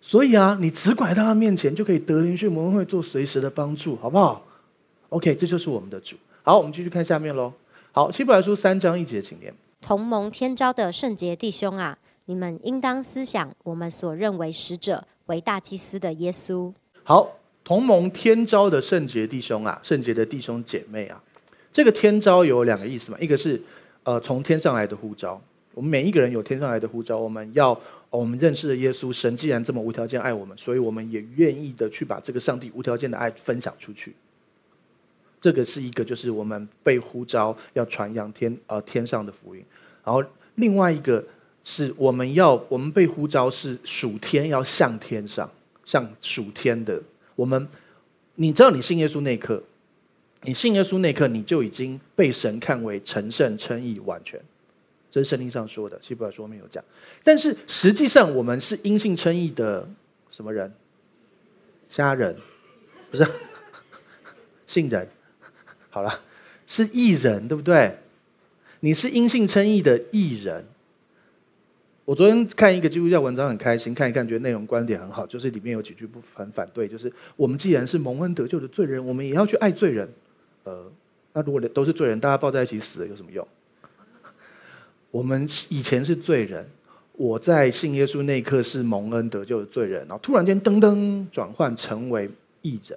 [0.00, 4.46] 所以啊，你只拐到他面前，就可以得连续蒙恩会做随时的帮助，好不好
[5.08, 6.14] ？OK，这就是我们的主。
[6.44, 7.52] 好，我们继续看下面喽。
[7.90, 9.52] 好，希伯来书三章一节，请念。
[9.80, 16.72] 同盟天朝的圣洁弟兄啊，你们应当思想我们所认为使者为大祭司的耶稣。
[17.02, 17.32] 好。
[17.66, 21.20] 同盟天召的圣洁弟兄啊，圣洁的弟兄姐妹啊，
[21.72, 23.60] 这个天召有两个意思嘛，一个是
[24.04, 25.42] 呃从天上来的呼召，
[25.74, 27.76] 我们每一个人有天上来的呼召，我们要、
[28.08, 34.14] 我们认识了耶稣，神既然这么无条件爱我们，所以我们也愿意的去把这个上帝无条件的爱分享出去。
[35.40, 39.64] 这个是一个就是我们被呼召要传扬天呃天上的福音，
[40.04, 40.22] 然后
[40.54, 41.24] 另外一个
[41.64, 45.50] 是我们要我们被呼召是属天要向天上，
[45.84, 47.02] 向属天的。
[47.36, 47.68] 我们，
[48.34, 49.62] 你知道，你信耶稣那一刻，
[50.42, 54.40] 你信耶稣那一刻，你就已经被神看为成圣、称义、完全。
[55.10, 56.82] 这是圣经上说的，希伯来书没有讲。
[57.22, 59.88] 但是实际上，我们是因信称义的
[60.30, 60.72] 什么人？
[61.88, 62.36] 瞎人，
[63.10, 63.26] 不是
[64.66, 65.08] 信人。
[65.88, 66.20] 好了，
[66.66, 67.96] 是义人，对不对？
[68.80, 70.64] 你是因信称义的义人。
[72.06, 80.08] 我昨天看一个基督教文章很开心，看一看觉得内容观点很好，就是里面有几句不很反对，就是我们既然是蒙恩得救的罪人，我们也要去爱罪人。
[80.62, 80.88] 呃，
[81.32, 83.46] 那如果都是罪人，大家抱在一起死了有什么用？
[85.10, 86.64] 我们以前是罪人，
[87.14, 92.30] 我在信耶稣那一刻是蒙恩得救的罪人，然后突然间噔噔转换成为
[92.62, 92.96] 义人，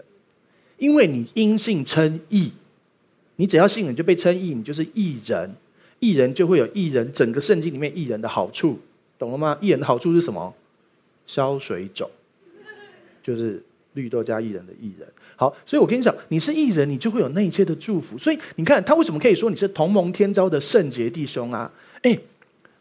[0.78, 2.54] 因为你因信称义，
[3.38, 5.56] 你只要信你就被称义，你就是义人，
[6.00, 8.78] 义人就会有义人整个圣经里面义人的好处。
[9.20, 9.56] 懂了吗？
[9.62, 10.52] 艺人的好处是什么？
[11.28, 12.10] 消水肿，
[13.22, 13.62] 就是
[13.94, 15.08] 绿豆加薏仁的薏仁。
[15.36, 18.18] 好，所以我跟你讲，你是艺人，你就会有那一切的祝福。
[18.18, 21.72] 所以你看，他为什么可以说你是同盟天召的圣洁弟兄啊？
[22.02, 22.18] 哎，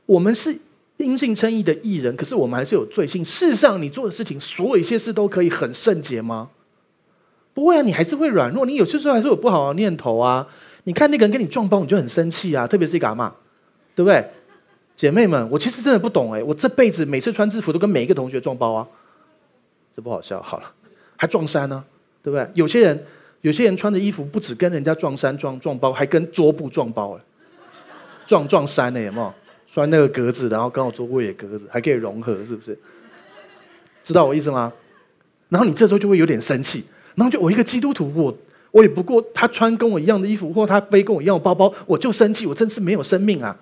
[0.06, 0.56] 我们是
[0.96, 3.22] 因信称义的艺人，可是我们还是有罪性。
[3.24, 6.48] 世上，你做的事情，所有一些事都可以很圣洁吗？
[7.52, 10.46] 不会啊，你还是会软弱，你有些时候还是有不好的念头啊。
[10.84, 13.30] 你看那个人跟你撞包，你就很生气啊，特别是一个阿嬷，
[13.94, 14.24] 对不对？
[14.98, 18.84] 姐妹们，我其实真的不懂哎，我这辈子每次穿制服都跟每一个同学撞包啊，
[19.94, 20.42] 这不好笑。
[20.42, 20.64] 好了，
[21.16, 21.84] 还撞衫呢、
[22.20, 22.44] 对不对？
[22.54, 23.06] 有些人，
[23.42, 27.24] 有些人穿的衣服不止跟人家撞衫撞撞包，还跟桌布撞包了，
[28.26, 29.32] 撞撞衫呢，有没有？
[29.70, 32.76] 穿那个格子，然后刚好桌布也格子，还可以融合，是不是？
[34.02, 34.72] 知道我意思吗？
[35.48, 36.82] 然后你这时候就会有点生气，
[37.14, 38.36] 然后就我一个基督徒，我
[38.72, 43.56] 我也不过他穿跟我一样的衣服，或他背跟我一样的包包，我就生气，我真是没有生命啊！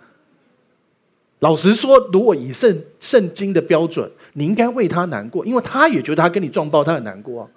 [1.41, 7.49] 老实说，如果以圣圣经的标准，你应该为他难过，因为他也觉得他跟你撞包，他很难过啊。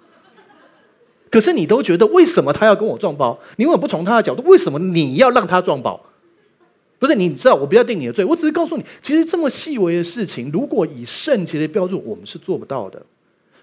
[1.30, 3.38] 可是你都觉得为什么他要跟我撞包？
[3.56, 4.42] 你为什么不从他的角度？
[4.42, 5.98] 为什么你要让他撞包？
[6.98, 13.02] 不是，你知道，我不要定你的罪，我只是告诉你，其实这么细微的事情，如果以圣洁的标准，我们是做不到的。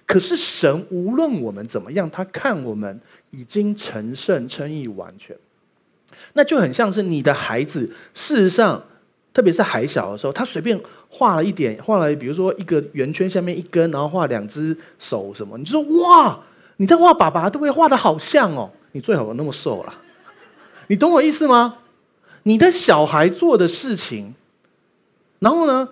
[0.08, 3.00] 可是神无论我们怎么样，他看我们
[3.30, 5.38] 已经成圣、称义、完全，
[6.34, 8.84] 那就很像是你的孩子，事实上。
[9.38, 16.40] 特别是还小的时候，他随便画了一点，画了比如说一个圆圈下面一根，然后画两只手什么，你就说哇，
[16.78, 17.70] 你在画爸爸，对不对？
[17.70, 19.94] 画得好像哦，你最好有那么瘦了，
[20.88, 21.76] 你懂我意思吗？
[22.42, 24.34] 你的小孩做的事情，
[25.38, 25.88] 然后呢，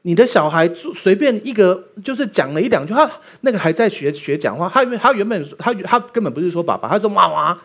[0.00, 3.10] 你的小孩随便一个就是讲了一两句，他
[3.42, 7.58] 那个还在学学讲话，他因为他原本他他根本不是说爸爸，他说妈妈，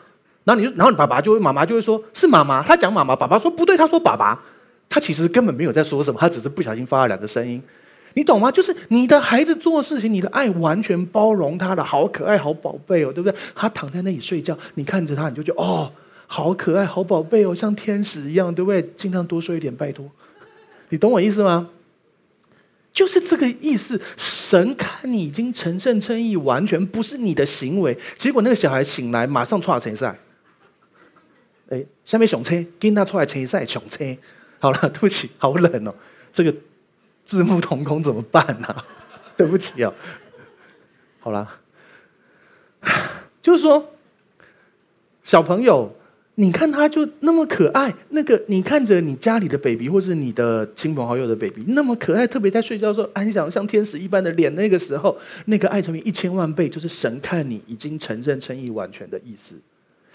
[0.44, 4.38] 然后你然后你爸爸就会妈妈就会说是妈妈，他讲妈妈，爸爸说不对，他说爸爸。
[4.92, 7.64] 他其实根本没有在说什么，他只是不小心发了两个声音，
[8.14, 8.52] 你懂吗？
[8.52, 13.40] 就是你的孩子做事情，你的爱完全包容他的，好可爱，好宝贝哦，对不对？
[13.56, 15.90] 他躺在那里睡觉，你看着他，你就觉得哦，
[16.28, 18.84] 好可爱，好宝贝哦，像天使一样，对不对？
[18.98, 20.06] 尽量多说一点，拜托。
[20.90, 21.70] 你懂我意思吗？
[22.92, 24.02] 就是这个意思。
[24.18, 27.98] 神看你已经成圣称义，完全不是你的行为。
[28.18, 30.14] 结果那个小孩醒来，马上出来称赛。
[31.70, 34.04] 哎，下面熊车，跟他出来称赛，熊车。
[34.62, 35.94] 好了，对不起，好冷哦，
[36.32, 36.54] 这个
[37.26, 38.76] 字幕同工怎么办呢、
[39.36, 39.92] 对不起哦。
[41.20, 41.50] 好了，
[43.42, 43.96] 就是说，
[45.24, 45.96] 小朋友，
[46.36, 59.56] 你看他就那么可爱，那个你看着你家里的 baby 或是你的亲朋好友的 baby 那么可爱，特别在睡觉的时候安详像天使一般的脸，那个时候那个爱乘以一千万倍，就是神看你已经承认称义完全的意思。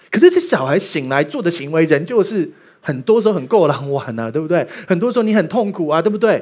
[0.09, 2.49] 可是这小孩醒来做的行为，仍旧是。
[2.87, 4.64] 很多时候很够狼玩啊，对不对？
[4.87, 6.41] 很多时候你很痛苦啊，对不对？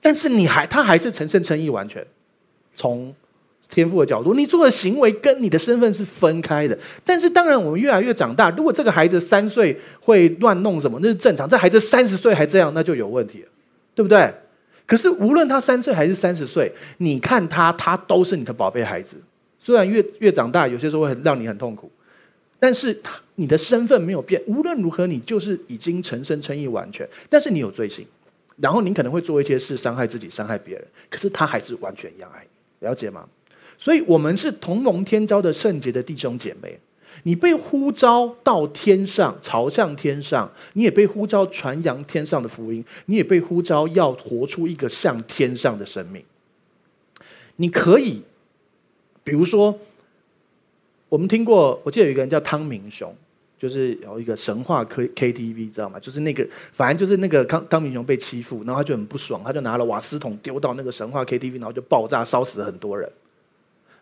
[0.00, 2.04] 但是你还他还是成圣称义完全，
[2.74, 3.14] 从
[3.70, 6.76] 天赋的角度，你做的行为跟你的身份是分开的。
[7.04, 13.48] 但是当然，我们越来越长大，如果这个孩子三岁会乱弄什么，那是正常；这孩子三十岁还这样，那就有问题了，
[13.94, 14.34] 对不对？
[14.84, 19.14] 可是无论他三岁还是三十岁，你看他，他都是你的宝贝孩子。
[19.60, 21.88] 虽然越越长大，有些时候会让你很痛苦，
[22.58, 24.42] 但是他你的身份没有变。
[24.46, 27.08] 无论如何，你就是已经诚心诚意完全。
[27.28, 28.06] 但是你有罪性，
[28.56, 32.46] 然后你可能会做一些事伤害自己、伤害别人，可是他还是完全一样爱
[32.80, 33.28] 你，了解吗？
[33.78, 36.78] 所以，我们是同盟天召的圣洁的弟兄姐妹。
[37.24, 46.24] 你被呼召到天上，朝向天上；你也被呼召传扬天上的福音；你也被呼召要活出一个像天上的生命。
[47.56, 48.22] 你可以，
[49.22, 49.78] 比如说，
[51.12, 53.14] 我们听过，我记得有一个人叫汤明雄，
[53.58, 56.00] 就是有一个神话 K KTV，知道吗？
[56.00, 56.42] 就是那个，
[56.72, 63.06] 反正就是那个汤汤明雄被欺负，然后他就很不爽，他就拿了瓦斯桶丢到那个神话 KTV，然后就爆炸，烧死了很多人。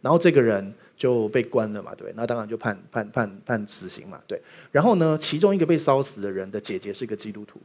[0.01, 4.41] 然后这个人就被关了嘛，对，那当然就判判判判死刑嘛，对。
[4.71, 7.59] 然后呢，其中一个被烧死的人的姐姐是个基督徒，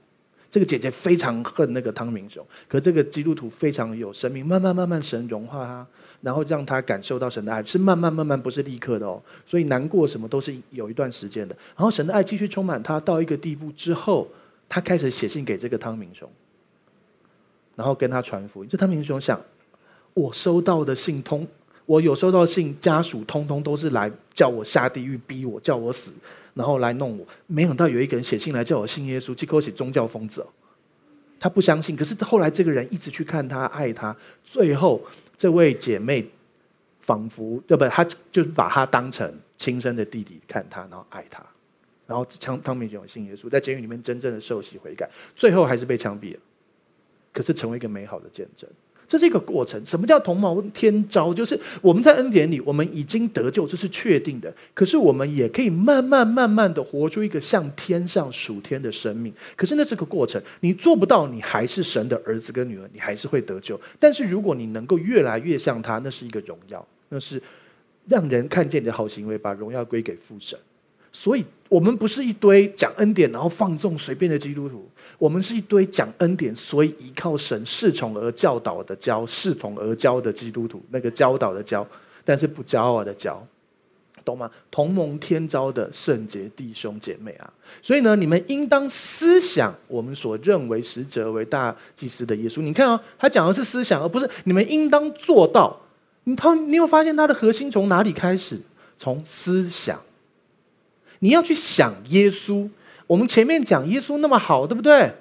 [0.50, 5.88] 这个姐姐非常恨那个汤明雄，可这个基督徒非常有神明，慢慢慢慢神融化他，
[6.26, 9.21] 然后让他感受到神的爱，是慢慢慢慢，不是立刻的哦。
[9.45, 11.55] 所以难过什么都是有一段时间的。
[11.76, 14.28] 然后神的爱继续充满他到一个地步之后，
[14.67, 16.28] 他开始写信给这个汤明雄，
[17.76, 18.69] 然后跟他传福音。
[18.69, 19.39] 这汤明雄想，
[20.15, 21.47] 我收到的信通。
[21.86, 26.11] 我有收到信，家属通通都是来叫我下地狱，逼我叫我死，
[26.55, 27.23] 然后来弄我。
[27.45, 30.43] 没想到有一个人写信来叫我信耶稣，结果是宗教疯子。
[31.39, 34.99] 他不相信，可是后来这个人一直去看他，爱他，最后
[35.38, 36.28] 这位姐妹
[37.02, 38.06] 仿佛对不她？
[38.32, 41.46] 就把她当成亲生的弟弟看他，然后爱他，
[42.08, 46.40] 然后汤汤明雄信耶稣，在监狱里面真正的受洗悔改，最后还是被枪毙了，
[47.32, 48.70] 可是成为一个美好的见证。
[49.16, 49.82] 这是一个过程。
[49.86, 51.34] 什么叫同谋天召？
[51.34, 54.53] 就是我们在恩典里，我们已经得救，这是确定的。
[54.74, 59.34] 可是我们也可以慢慢、慢慢的活出一个像天上属天的生命。
[59.55, 63.80] 可是那是个过程，你做不到，你还是神的儿子跟女儿，你还是会得救。
[63.97, 67.41] 但是如果你能够越来越像他，那是一个荣耀，那是
[68.09, 70.59] 让人看见你的好行为，把荣耀归给父神。
[71.18, 74.86] 所以，我们不是一堆讲恩典然后放纵随便的基督徒，
[75.18, 81.88] 我们是一堆讲恩典，所以依靠神恃宠而教导的教，视同而教的基督徒，那个教导的教，
[82.26, 83.41] 但是不骄傲的教，
[84.26, 84.51] 懂吗？
[84.70, 87.49] 同盟天召的圣洁弟兄姐妹啊！
[87.82, 92.61] 所以呢，你们应当思想我们所认为使者为大祭司的耶稣。
[92.61, 95.80] 你看啊、哦，他讲的是思想，而不是你们应当做到。
[96.26, 98.59] 你他，你有发现他的核心从哪里开始？
[98.99, 99.97] 从思想。
[101.26, 102.69] 你要去想耶稣，
[103.07, 105.11] 我们前面讲耶稣那么好，对不对？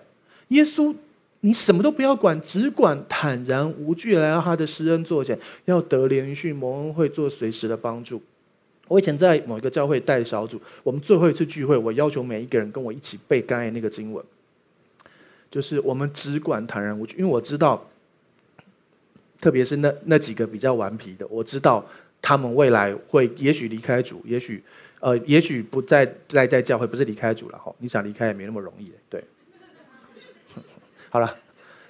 [0.48, 0.94] 耶稣，
[1.40, 8.20] 你什么都不要管，只管坦然无惧来到他的施恩座前，要得连续蒙恩惠，做随时的帮助。
[8.86, 14.22] 我以前在某一个教会带小组，我们最后一次聚会，我要求每一个人跟我一起背刚才那个经文，
[15.50, 17.82] 就是我们只管坦然无惧，因为我知道，
[19.40, 21.82] 特别是那那几个比较顽皮的，我知道
[22.20, 24.62] 他们未来会也许离开主，也许。
[25.05, 27.70] 呃，也许不再待在教会，不是离开主了哈。
[27.76, 29.22] 你想离开也没那么容易，对。
[31.12, 31.36] 好了，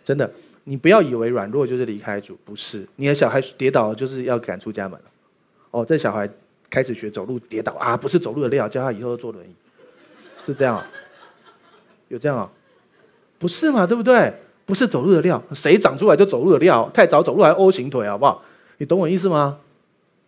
[0.04, 0.28] 真的，
[0.64, 2.84] 你不要以为软弱就是离开主，不是。
[2.96, 4.98] 你的小孩跌倒了就是要赶出家门。
[5.70, 6.28] 哦，这小孩
[6.68, 9.54] 开始学走路跌倒啊，不是走路的料，叫他以后坐轮椅，
[10.44, 10.84] 是这样啊？
[12.08, 12.50] 有这样啊？
[13.38, 13.86] 不是嘛？
[13.86, 14.34] 对不对？
[14.66, 16.90] 不是走路的料，谁长出来就走路的料？
[16.92, 18.42] 太早走路还 O 型腿，好不好？
[18.78, 19.60] 你懂我意思吗？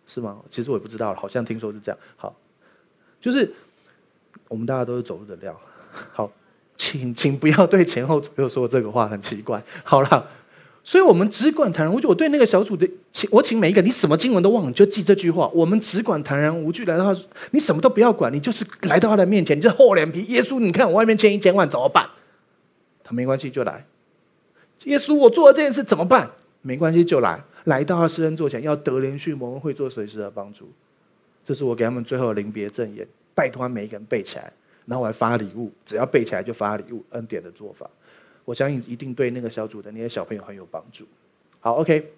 [0.07, 0.37] 是吗？
[0.49, 1.99] 其实我也不知道，好像听说是这样。
[2.15, 2.33] 好。
[3.19, 3.51] 就是
[4.47, 5.59] 我们大家都是走路的料，
[6.13, 6.31] 好，
[6.77, 9.61] 请请不要对前后左右说这个话，很奇怪。
[9.83, 10.27] 好了，
[10.83, 12.07] 所以我们只管坦然无惧。
[12.07, 15.47] 我对那个小组的请，我请每一个，你什么经文都忘了，就记这句话。
[15.49, 20.23] 我们只管坦然无惧来到他，你什么都不要管，你就是来到他的面前，你就厚脸皮。
[20.25, 22.07] 耶稣，你看我外面欠一千万怎么办？
[23.03, 23.85] 他没关系就来。
[24.83, 26.29] 耶稣，我做了这件事怎么办？
[26.61, 30.69] 没关系就来，来到他施恩座前，要得连续蒙恩会做随时的帮助。
[31.47, 34.51] 这是我给他们最后的临别赠言，拜托他每一个人背起来，
[34.85, 37.89] 然后我还发礼物，只要背起来就发礼物，恩典的做法，
[38.43, 41.05] 我相信一定对那个小组的那些小朋友很有帮助。
[41.61, 42.11] 好，OK，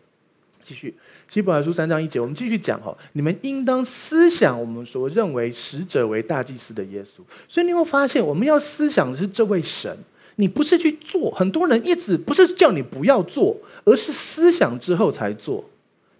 [0.63, 0.95] 继续，
[1.29, 7.21] 希伯来书三章一节，我们继续讲哈，你们应当思想我们所认为使者为大祭司的耶稣。
[7.47, 9.95] 所以你会发现，我们要思想的是这位神，
[10.37, 13.55] 你不是去做，很多人一直不是叫你不要做，
[13.85, 15.63] 而是思想之后才做。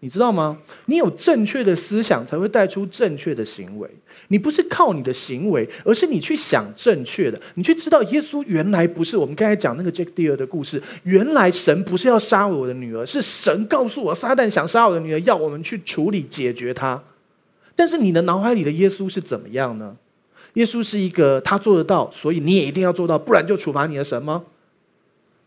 [0.01, 0.57] 你知道吗？
[0.85, 3.89] 你有正确的思想，才会带出正确的行为。
[4.29, 10.81] 你不是靠你的行为，而是你去想正确的，你去知道耶稣原来不是我们刚才讲那个 Jack 第二的故事。
[11.03, 17.01] 原来神不是要杀我的女儿，是神告诉我，撒旦想杀我的女儿，要我们去处理解决他。
[17.75, 19.95] 但是你的脑海里的耶稣是怎么样呢？
[20.53, 24.43] 耶稣是一个他做得到，所以你也一定要做到，不然就处罚你的神吗？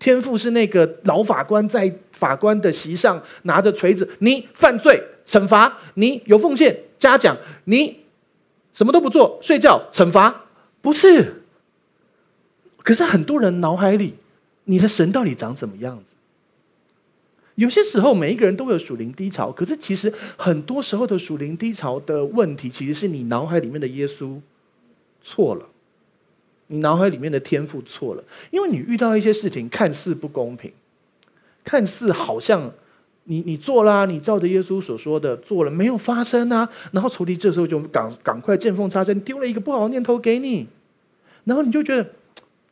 [0.02, 7.36] 天父是那个老法官，在法官的席上拿着锤子，你犯罪惩罚，你有奉献嘉奖，
[7.66, 7.98] 你
[8.74, 10.46] 什么都不做睡觉惩罚，
[10.80, 11.44] 不是。
[12.78, 14.14] 可是很多人脑海里，
[14.64, 16.14] 你的神到底长什么样子？
[17.54, 24.40] 有些时候每一个人都有属灵低潮，可是其实很多时候的属灵低潮的问题，其实是你脑海里面的耶稣
[25.22, 25.68] 错了。
[26.72, 30.72] 你脑海里面的天赋错了，因为你遇到一些事情看似不公平，
[31.62, 32.72] 看似好像
[33.24, 36.66] 你你做啦，你照着耶稣所说的做了，没有发生啊。
[36.90, 40.66] 然后仇敌这时候就赶赶快见缝插针，丢了一个不好的念头给你，
[41.44, 42.08] 然后你就觉得，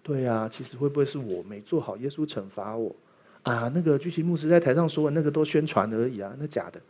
[0.03, 2.96] 对、啊，其实会不会是我没做好，耶稣惩罚我
[3.42, 3.70] 啊？
[3.74, 6.80] 那个巨星牧师在台上说的那个都宣传而已啊，那假的，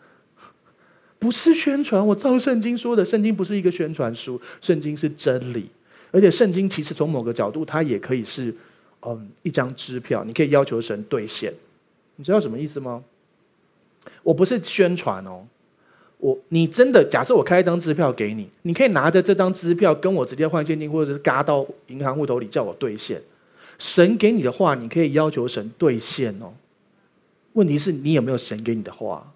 [1.18, 2.06] 不是宣传。
[2.06, 5.68] 我照圣经说的，圣经不是一个宣传书，圣经是真理。
[6.10, 8.54] 而且圣经其实从某个角度，它也可以是，
[9.02, 11.52] 嗯，一张支票，你可以要求神兑现。
[12.16, 13.02] 你知道什么意思吗？
[14.22, 15.46] 我不是宣传哦，
[16.18, 23.20] 我你真的假设我开一张支票给你，你可以拿着这张支票跟我直接换现金，或者是嘎到银行户头里叫我兑现。
[23.78, 26.52] 神给你的话，你可以要求神兑现哦。
[27.54, 29.26] 问题是你有没有神给你的话？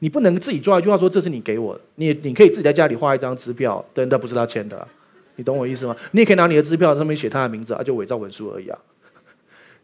[0.00, 4.88] 你不能自己抓一句话说，这是你给我的，你你可以自己在家里画一张支票，但那不是他签的。
[5.36, 5.96] 你懂我意思吗？
[6.12, 8.78] 你也可以拿你的支票上面写他的名字啊，就伪造文书而已啊。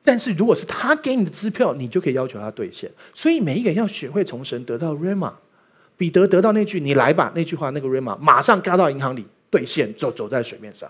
[0.05, 2.91] 但是如果是他给你的支票，你就可以要求他兑现。
[3.15, 5.33] 所以每一个人要学会从神得到 rama。
[5.97, 10.89] 彼得得到那句“你来吧”那句话，那个 rama 马上嘎到银行里兑现，走走在水面上，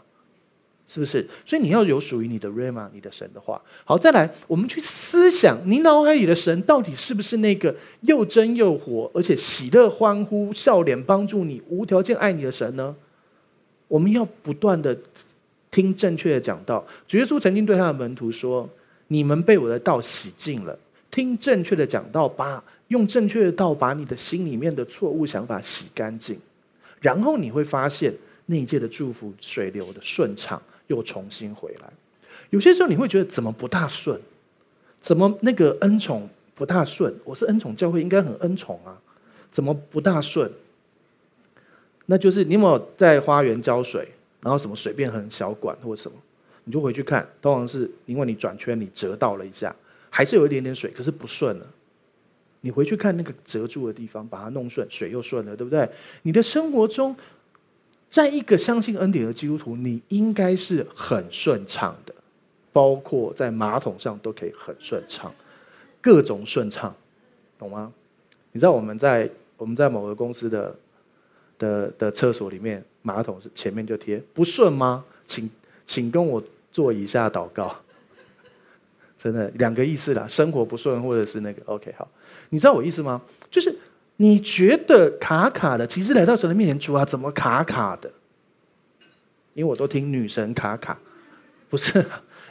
[0.87, 1.27] 是不是？
[1.47, 3.59] 所以你要有属于你的 rama，你的神的话。
[3.87, 12.95] 好，再来，我们去思想，你脑海里的神到底是不是那个又真又活，而且喜乐欢呼、笑脸帮助你、无条件爱你的神呢？
[13.89, 14.97] 我们要不断的
[15.71, 16.87] 听正确的讲道。
[17.07, 18.69] 主耶稣曾经对他的门徒说
[19.09, 20.79] ：“你们被我的道洗净了。
[21.11, 26.39] 听正确的讲道，把用正确的道把你的心里面的错误想法洗干净，
[27.01, 28.15] 然后你会发现
[28.47, 31.91] 那一届的祝福水流的顺畅，又重新回来。
[32.51, 34.21] 有些时候你会觉得怎么不大顺？
[35.01, 37.15] 怎么那个恩宠不大顺？
[37.25, 38.93] 我是恩宠教会，应该很恩宠啊，
[39.51, 40.51] 怎么不大顺？”
[42.11, 44.09] 那就是你有没有在花园浇水，
[44.41, 46.17] 然后什么水变很小管或者什么，
[46.65, 49.77] 你就回去看，通常是因为你转圈你折到了一下，
[50.09, 51.67] 还是有一点点水，可是不顺了。
[52.63, 55.87] 你回去看那个折住的地方，把它弄顺，水又顺了，对不对？
[56.23, 57.15] 你的生活中，
[58.09, 62.15] 在一个相信恩典的基督徒，你应该是很顺畅的，
[62.73, 65.31] 包括在马桶上都可以很顺畅，
[66.01, 66.95] 各种顺畅，
[67.59, 67.93] 懂吗？
[68.53, 69.29] 你知道我们在
[69.59, 70.75] 我们在某个公司的。
[71.59, 75.05] 的的厕所里面，马桶是前面就贴不顺吗？
[75.27, 75.51] 请
[75.85, 77.75] 请跟我做以下祷告。
[79.19, 82.09] 真的两个意思啦，生活不顺或者是那个 OK 好，
[82.51, 83.21] 你知道我意思吗？
[83.51, 83.77] 就是
[84.17, 88.09] 你觉得卡卡的，其实来到神的面前，主啊，怎么卡卡的？
[89.55, 90.97] 因为我都听女神卡卡，
[91.69, 92.05] 不是。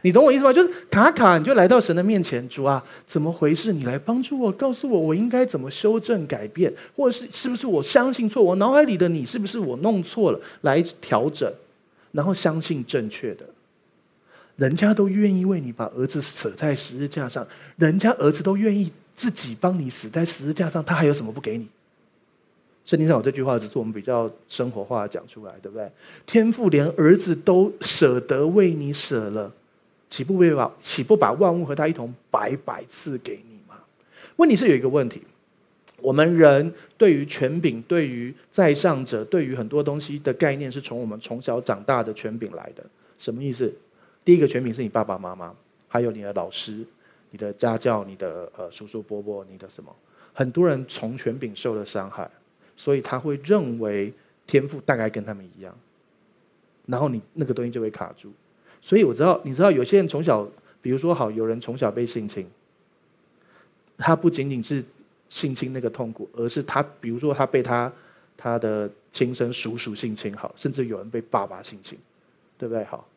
[0.08, 0.53] 你懂我意思吗？
[0.53, 3.74] 就是卡卡，你就来到神的面前，主啊，怎么回事？
[3.74, 8.41] 你来帮助我，告诉我我应该怎么修正改变，或者是是不是我相信错？
[8.41, 10.39] 我脑海里的你是不是我弄错了？
[10.62, 11.51] 来调整，
[12.14, 13.43] 然后相信正确的。
[14.55, 17.45] 人家都愿意为你把儿子舍在十字架上，
[17.76, 21.68] 人家儿子都愿意自己帮你死在十字架上，他还有什么不给你？
[22.86, 25.91] 圣经上有这句话，只是我们比较生活化讲出来，对不对？
[26.26, 29.51] 天父连儿子都舍得为你舍了。
[30.10, 33.76] 岂不为把岂不把万物和他一同白白赐给你吗？
[34.38, 35.22] 问题是有一个问题，
[35.99, 42.86] 我们人对于权柄、对于在上者、对于很多东西的概念，是从我们从小长大的权柄来的。
[43.18, 43.74] 什么意思？
[44.24, 45.53] 第一个权柄是你爸爸妈妈，
[45.88, 46.86] 还有你的老师、
[47.32, 49.93] 你的家教、你的呃叔叔伯伯、你的什么？
[50.34, 52.30] 很多人从权柄受了伤害，
[52.76, 54.14] 所以他会认为
[54.45, 55.76] 天赋大概跟他们一样，
[56.86, 58.32] 然后你那个东西就会卡住。
[58.82, 60.47] 所以我知道，你知道有些人从小，
[60.82, 62.47] 比如说好，有人从小被性侵，
[63.97, 64.84] 他不仅仅是
[65.30, 67.91] 性侵那个痛苦，而是他，比如说他被他
[68.38, 71.97] 他的亲生叔叔性侵，好，甚至有人被爸爸性侵，
[72.57, 72.84] 对不对？
[72.86, 73.07] 好，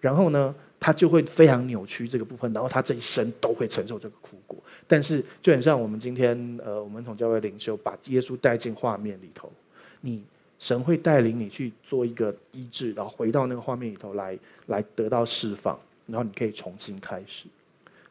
[0.00, 4.56] 然后呢，他就会非常扭曲这个部分，然后他这一生都会承受这个苦果。
[4.86, 9.52] 但是就很像我们今天呃，我们从教会领袖把耶稣带进画面里头，
[10.00, 10.22] 你
[10.62, 14.38] 神会带领你去做一个医治，然后回到那个画面里头来，
[14.68, 17.46] 来得到释放，然后你可以重新开始。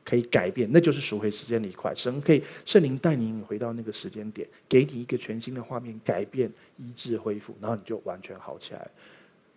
[0.03, 1.93] 可以改变，那就是赎回时间的一块。
[1.95, 8.85] 神可以圣灵带领你回到那个时间点，给你一个全新的画面，改变、医治、恢复，然后你就完全好起来。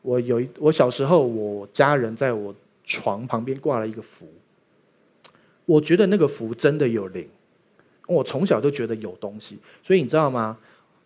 [0.03, 4.28] 我有一，我小时候，我家人在我床旁边挂了一个符，
[5.64, 7.26] 我觉得那个符真的有灵。
[8.07, 10.59] 我从小就觉得有东西，所以你知道吗？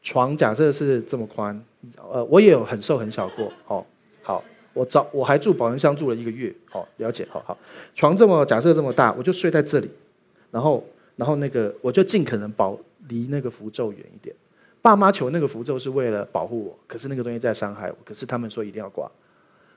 [0.02, 1.62] 床假设是这么宽，
[2.10, 3.84] 呃，我也有很瘦很小过，哦，
[4.22, 4.42] 好。
[4.74, 7.58] 我找我还住保温箱住了一个月，好了解，好好。
[7.96, 9.90] 床这么假设这么大，我就睡在这里，
[10.52, 10.84] 然后
[11.16, 12.78] 然后那个我就尽可能保
[13.08, 14.32] 离那个符咒远一点。
[14.80, 19.10] 爸妈求那个符咒是为了保护我，可是那个东西在伤害我，可是他们说一定要挂。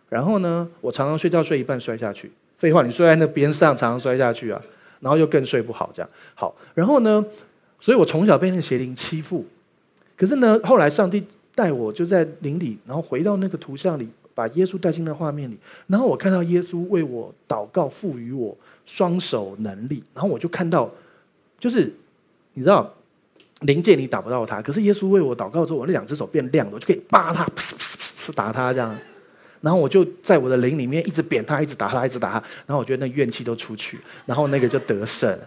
[0.07, 4.61] 然后呢，我常常睡觉睡一半摔下去，废话，你睡在那边上常常摔下去啊，
[4.99, 6.09] 然后又更睡不好这样。
[6.35, 7.25] 好，然后呢，
[7.79, 9.43] 所以我从小被那个邪灵欺负，
[10.21, 14.07] 可是呢，后来上帝带我就在灵里，然后回到那个图像里。
[14.33, 15.57] 把耶稣带进那画面里，
[15.87, 20.89] 然后我看到耶稣为我祷告，赋予我双手能力，然后我就看到，
[21.59, 21.93] 就是
[22.53, 22.91] 你知道，
[23.59, 28.97] 灵界你打不到他，可是耶稣为我祷告之后，我那两只手变亮了，我就可以扒他，噗噗噗噗打他这样，
[29.59, 35.37] 然后我就在我的灵里面一直扁他，一直打他，一直打他，然后我觉得那怨气都出去，然后那个就得胜，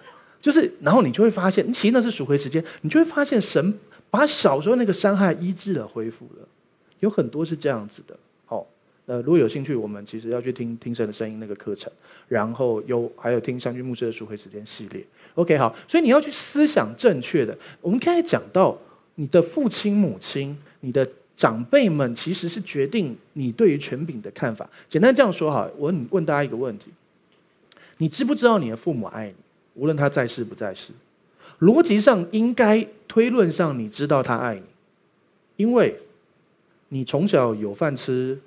[0.42, 3.74] 就是然后你就会发现，其实那是赎回时间，你就会发现神
[4.14, 6.48] 把小时候那个伤害医治了，恢复了，
[7.00, 8.16] 有很多是这样子的。
[9.06, 11.92] 呃，如果有兴趣，我们其实要去听听神的声音那个课程，
[12.26, 15.04] 然后有还有听湘军牧师的赎回时间系列。
[15.34, 17.54] OK，好，所以你要去思想正确的。
[17.82, 18.78] 我们刚才讲到，
[19.16, 21.06] 你的父亲、母亲、你的
[21.36, 24.66] 长辈们，其实是决定你对于权柄的看法。
[24.88, 26.86] 简单这样说哈，我问问大家一个问题：
[27.98, 29.34] 你知不知道你的父母爱你？
[29.74, 30.92] 无论他在世不在世，
[31.64, 34.62] 逻辑上应该推论上你知道他爱你，
[35.56, 35.98] 因为
[36.88, 38.38] 你从小有饭吃。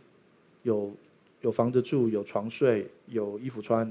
[0.64, 0.92] 有
[1.40, 3.90] 有房子住，有床睡，有衣服穿。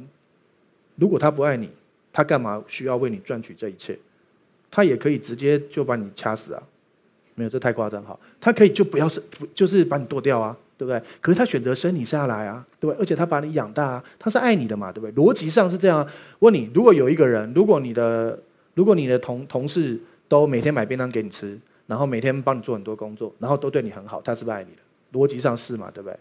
[0.97, 1.71] 如果他不爱你，
[2.13, 3.99] 他干嘛需要为你赚取这一切？
[4.71, 6.63] 他也可以直接就把你掐死啊！
[7.35, 8.19] 没有，这太夸张哈。
[8.39, 9.23] 他可以就不要生，
[9.55, 11.01] 就是把你剁掉啊，对不对？
[11.23, 13.01] 可是他选择生你下来啊，对不对？
[13.01, 15.25] 而且他把你养大啊，他是爱你的嘛，对不对？
[15.25, 16.07] 逻辑上是这样。
[16.41, 18.39] 问你，如果有一个人，如果你的
[18.77, 19.99] 如果你的同同事
[20.29, 25.19] 都每天买便当给你吃，然后每天帮你做很多工作，然后都对你很好，他是不是爱你的？
[25.19, 26.17] 逻辑上是嘛，对不对？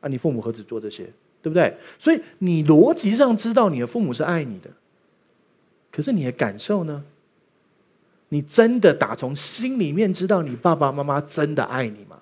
[0.00, 1.04] 啊，你父母何止做这些，
[1.40, 1.74] 对不对？
[1.98, 4.68] 所以你逻辑上知道你的父母是爱你的，
[5.90, 7.04] 可是你的感受呢？
[8.30, 12.18] 你真的打从心里面知道你爸爸妈妈真的爱你吗？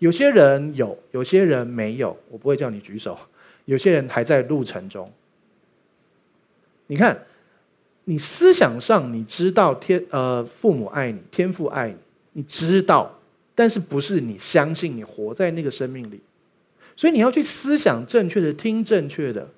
[0.00, 2.16] 有些人有，有些人没有。
[2.30, 3.16] 我不会叫你举手。
[3.66, 5.12] 有些人还在路程中。
[6.88, 7.24] 你看，
[8.04, 11.96] 你思想上你知道天呃父母爱你，天父爱你，
[12.32, 13.18] 你知道，
[13.54, 16.20] 但是不是你相信你活在那个生命里。
[16.96, 19.48] 所以你要去思想正确的，听正确的，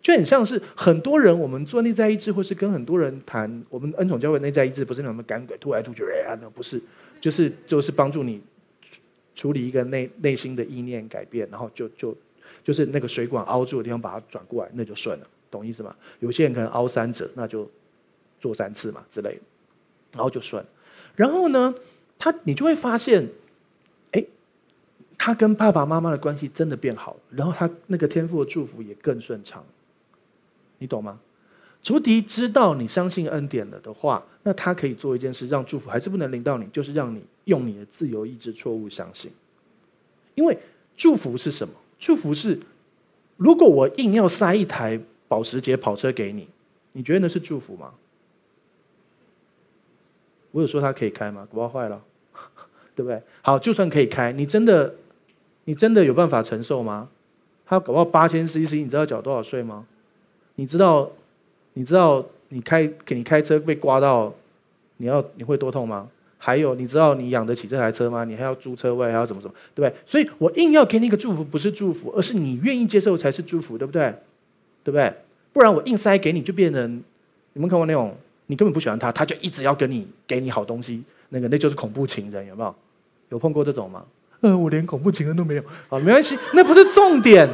[0.00, 6.80] 就很像是很多人，我们做内在意志，或是跟很多人谈我们恩宠教会内在意志，不是那种赶鬼吐来吐去啊，那不是，
[7.20, 8.40] 就是就是帮助你
[9.34, 12.16] 处理一个内内心的意念改变，然后就就
[12.64, 15.94] 就是那个水管凹住的地方把它转过来，那就顺了，懂意思吗？
[16.20, 17.70] 有些人可能凹三折，那就
[18.40, 19.40] 做三次嘛之类的，
[20.12, 20.64] 然后就顺。
[21.14, 21.74] 然后呢，
[22.18, 23.28] 他你就会发现。
[24.12, 24.24] 哎
[25.18, 29.64] 他跟爸爸妈妈的关系真的变好，然后他那个天赋的祝福也更顺畅，
[30.78, 31.18] 你懂吗？
[31.82, 39.32] 仇敌知道你相信恩典了的话，那他可以做一件事，让祝福还是不能临到你，就是让你用你的自由意志错误相信。
[40.34, 40.56] 因为
[40.96, 41.74] 祝福是什么？
[41.98, 42.60] 祝福是，
[43.38, 46.46] 如果我硬要塞一台保时捷跑车给你，
[46.92, 47.94] 你觉得那是祝福吗？
[50.56, 51.46] 我有说他可以开吗？
[51.52, 52.00] 搞不好坏了，
[52.96, 53.20] 对不对？
[53.42, 54.94] 好，就算可以开，你真的。
[55.68, 57.08] 你真的有办法承受吗？
[57.66, 59.84] 他搞不好八千 CC，你知道缴多少税吗？
[60.54, 61.10] 你知道，
[61.72, 64.32] 你知道你开给你开车被刮到，
[64.98, 66.08] 你要你会多痛吗？
[66.38, 68.22] 还有，你知道你养得起这台车吗？
[68.22, 70.00] 你还要租车位，还要怎么怎么，对不对？
[70.06, 74.14] 所以我硬要给你一个祝福，不是祝福，而是你愿意接受才是祝福，对不对？
[74.84, 75.12] 对不对？
[75.52, 77.02] 不然我硬塞给你，就变成
[77.54, 82.74] 你们看过那种，你根本不喜欢他，他就一直要跟你给你好东西，那个那就是恐怖情人，有没有？
[83.30, 84.04] 有碰过这种吗？
[84.40, 87.48] 呃，我连恐怖情人都没有，啊，没关系，那不是重点，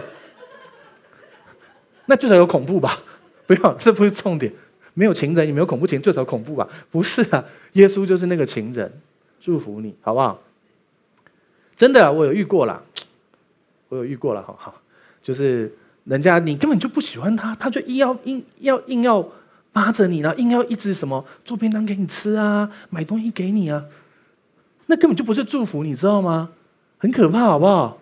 [2.06, 3.02] 那至少有恐怖吧？
[3.46, 4.52] 不要，这不是重点，
[4.94, 6.68] 没有情人也没有恐怖情人，最少恐怖吧？
[6.90, 8.92] 不是啊，耶稣就是那个情人，
[9.40, 10.40] 祝福你好不好？
[11.74, 12.82] 真的，我有遇过啦，
[13.88, 14.74] 我有遇过了，好好，
[15.22, 15.72] 就是
[16.04, 19.26] 人家你根本就不喜欢他，他就硬要硬要硬要
[19.72, 23.84] 扒着你，然后硬要一直什么做便当给你吃啊，买东西给你啊，
[24.86, 26.50] 那根本就不是祝福，你知道吗？
[26.98, 27.98] 很可怕，好不好？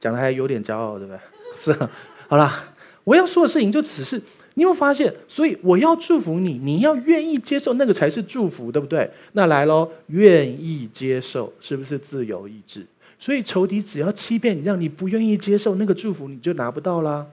[0.00, 1.20] 讲的还有点骄傲，对不对？
[1.60, 1.88] 是，
[2.28, 2.72] 好啦，
[3.04, 4.20] 我要说的事情就只是。
[4.54, 9.08] 你有发现，所以我要祝福你，你要愿意接受那个才是祝福，对不对？
[9.34, 12.84] 那来喽，愿意接受是不是自由意志？
[13.20, 17.24] 所以仇敌只要欺骗你，让你不愿意接受那个祝福，你就拿不到啦；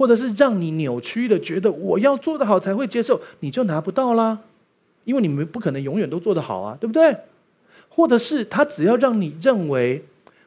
[0.00, 4.40] 或者是让你扭曲的觉得我要做得好才会接受，你就拿不到啦。
[5.04, 7.14] 因为你们不可能永远都做得好啊，对不对？
[7.90, 10.02] 或者是他只要让你认为，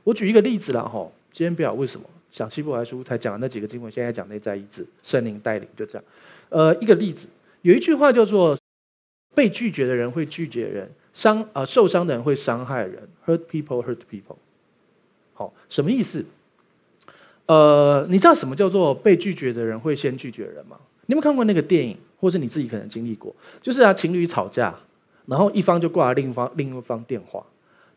[0.06, 2.06] 我举一个例子了哈，今天不要为什么？
[2.32, 6.04] 讲希伯来书才讲的那几个经文，现在讲内在医治，圣灵带领，就这样。
[6.50, 7.28] 呃，一个例子，
[7.62, 8.58] 有一句话叫做
[9.36, 14.38] “被拒绝的人会拒绝人，伤啊、呃、受伤的人会伤害人，hurt people hurt people”。
[15.36, 16.26] 好，什么意思？
[17.46, 20.78] 呃，你知道什么叫做被拒绝的人会先拒绝人吗？
[21.08, 23.36] 你有没有看过那个电影，或是你自己可能经历过？
[23.62, 24.74] 就是啊，情侣吵架，
[25.26, 27.44] 然后一方就挂了另一方另一方电话，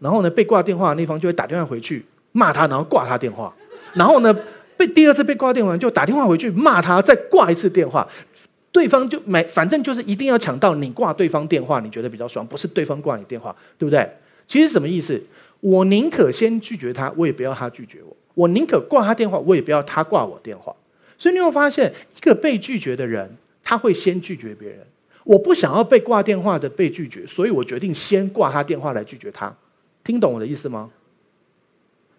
[0.00, 3.54] 然后呢，被挂电话的那方就会打电话回去骂他，然后挂他电话。
[3.94, 4.36] 然后呢，
[4.76, 8.06] 被第二次被挂电话，就打电话回去骂他，再挂一次电话，
[8.72, 14.06] 对方就没，反正就是一定要抢到你挂对方电话，你觉得比较爽，不是对方挂你电话，对不对？
[14.48, 15.22] 其实什么意思？
[15.60, 20.72] 我宁可先拒绝他，我也不要他拒绝我；我宁可挂他电话，我也不要他挂我电话。
[21.18, 23.28] 所以你会发现，一个被拒绝的人，
[23.64, 24.78] 他会先拒绝别人。
[25.24, 29.52] 我不想要被挂电话的被拒绝，所以我决定先挂他电话来拒绝他。
[30.04, 30.88] 听懂我的意思吗？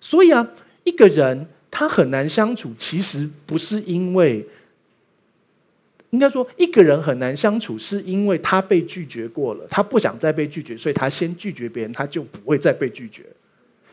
[0.01, 0.45] 所以啊，
[0.83, 1.47] 一个人。
[1.69, 4.43] 他很难相处，其实不是因为，
[6.11, 13.23] 应该说一个人很难相处，是因为他被拒绝过了，他不想再被拒绝，所以他先拒绝别人，他就不会再被拒绝。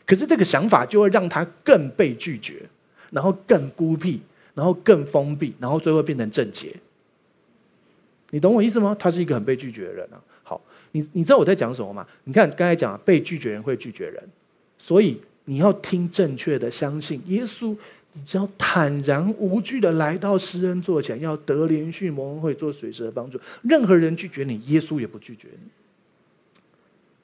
[0.07, 2.63] 可是这个想法就会让他更被拒绝，
[3.11, 4.21] 然后更孤僻，
[4.55, 6.75] 然后更封闭，然后最后变成症结。
[8.31, 8.97] 你懂我意思吗？
[8.99, 10.21] 他是一个很被拒绝的人啊。
[10.43, 10.61] 好，
[10.93, 12.07] 你你知道我在讲什么吗？
[12.25, 14.23] 你看刚才讲被拒绝人会拒绝人，
[14.79, 15.21] 所以。
[15.47, 17.77] 你要听正确的，相信耶稣。
[18.15, 23.39] 你只要坦然无惧的来到施恩座前，要得连续蒙恩惠做随时的帮助。
[23.61, 25.69] 任何人拒绝你，耶稣也不拒绝你。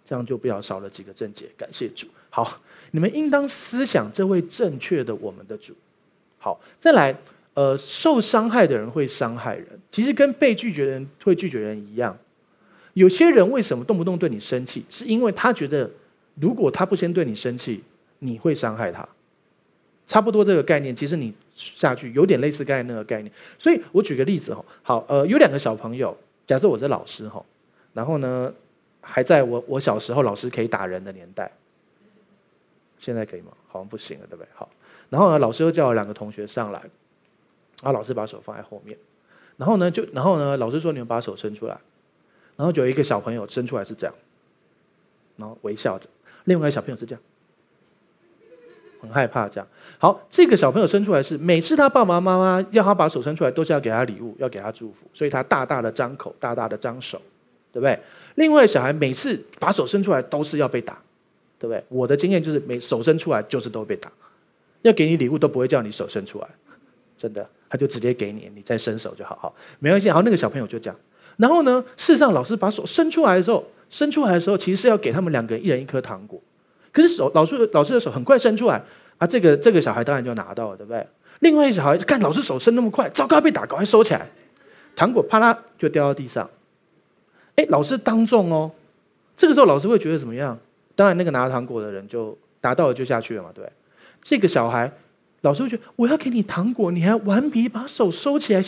[0.05, 1.47] 这样就不要少了几个症结。
[1.57, 2.09] 感谢主。
[2.29, 2.61] 好，
[2.91, 5.75] 你们应当思想这位正确的我们的主。
[6.39, 7.17] 好，再来，
[7.55, 12.17] 呃，受伤害的人会伤害人，其实跟被拒绝的人会拒绝人一样。
[12.95, 14.85] 有些人为什么动不动对你生气？
[14.91, 15.91] 是因为他觉得，
[16.35, 17.83] 如果他不先对你生气。
[18.23, 19.09] 你会伤害他，
[20.07, 23.33] 差不多这个概念，其实你下去有点类似刚才那个概念。
[23.59, 26.15] 所以我举个例子哈，好，呃，有两个小朋友，
[26.47, 27.43] 假设我是老师哈，
[27.95, 28.53] 然后呢，
[29.01, 31.51] 还在我我小时候老师可以打人的年代，
[33.01, 33.51] 现在可以吗？
[33.67, 34.49] 好像不行了，对不对？
[34.55, 34.69] 好，
[35.09, 36.79] 然后呢，老师又叫了两个同学上来，
[37.83, 38.97] 然后老师把手放在后面，
[39.57, 41.77] 然后呢，就然后呢，老师说你们把手伸出来，
[42.57, 44.15] 然后就有一个小朋友伸出来是这样，
[45.37, 46.09] 然后微笑着，
[46.45, 47.23] 另外一个小朋友是这样。
[49.01, 49.67] 很害怕这样。
[49.97, 57.19] 好，这个小朋友伸出来是每次他爸爸妈妈要他把手伸出来，都是要给他礼物，要给他祝福，所以他大大的张口，大大的张手，
[57.73, 57.99] 对不对？
[58.35, 61.01] 另外小孩每次把手伸出来都是要被打，
[61.61, 61.85] 对不对？
[61.91, 64.11] 我的经验就是，每手伸出来就是都被打，
[64.81, 66.49] 要给你礼物都不会叫你手伸出来，
[67.19, 70.07] 真的，他就直接给你，你再伸手就好，好，没关系。
[70.07, 70.97] 然后那个小朋友就讲，
[71.37, 76.41] 然后呢，事实上老师把手伸出来的时候，伸出来的时候其实是要给他们两个人一人一颗糖果。
[76.93, 78.83] 可是手老师老师的手很快伸出来
[79.19, 81.07] 啊，这个这个小孩当然就拿到了，对不对？
[81.41, 84.27] 另外一个小孩看老师手伸那么快，糟糕，被打，赶快收起来，
[84.97, 86.49] 糖果啪啦就掉到地上。
[87.57, 88.71] 哎，老师当众哦，
[89.37, 90.59] 这个时候老师会觉得怎么样？
[91.01, 93.65] 当然那个拿糖果的人就拿到了就下去了嘛，对。
[94.21, 94.93] 这个小孩
[95.41, 98.63] 老师会觉得我要给你糖果，你还顽皮把手收起来，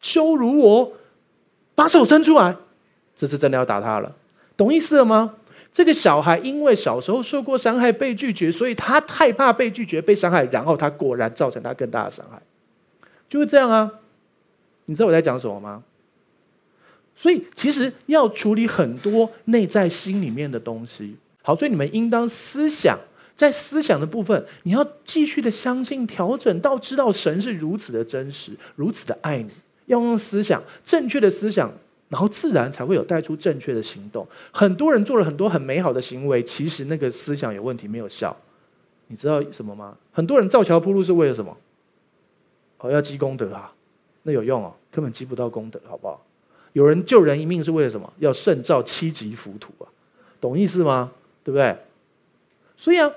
[0.00, 0.92] 羞辱我，
[1.74, 2.56] 把手伸出来，
[3.18, 4.16] 这次真的要打他了，
[4.56, 5.34] 懂意思了吗？
[5.70, 12.40] 这个小孩因为小时候受过伤害，被拒绝，所以他害怕被拒绝、被伤害，然后他果然造成他更大的伤害，
[13.28, 13.92] 就是这样啊。
[14.86, 15.84] 你知道我在讲什么吗？
[17.14, 21.14] 所以其实要处理很多内在心里面的东西。
[21.46, 22.98] 好，所以你们应当思想，
[23.36, 29.52] 在思想的部分，你要继续的相信、调整到知道神是如此的真实、如此的爱你，
[29.86, 31.72] 要用思想正确的思想。
[32.08, 34.26] 然后自然才会有带出正确的行动。
[34.52, 38.36] 很多人做了很多很美好的行为，其实那个思想有问题，没有效。
[39.06, 39.96] 你知道什么吗？
[40.12, 41.56] 很多人造桥铺路是为了什么？
[42.78, 43.72] 哦，要积功德啊，
[44.22, 44.74] 那有用哦？
[44.90, 46.24] 根本积不到功德，好不好？
[46.74, 48.12] 有人救人一命是为了什么？
[48.18, 49.86] 要胜造七级浮屠啊，
[50.40, 51.10] 懂意思吗？
[51.46, 51.76] 对不对？
[52.76, 53.08] 所以啊，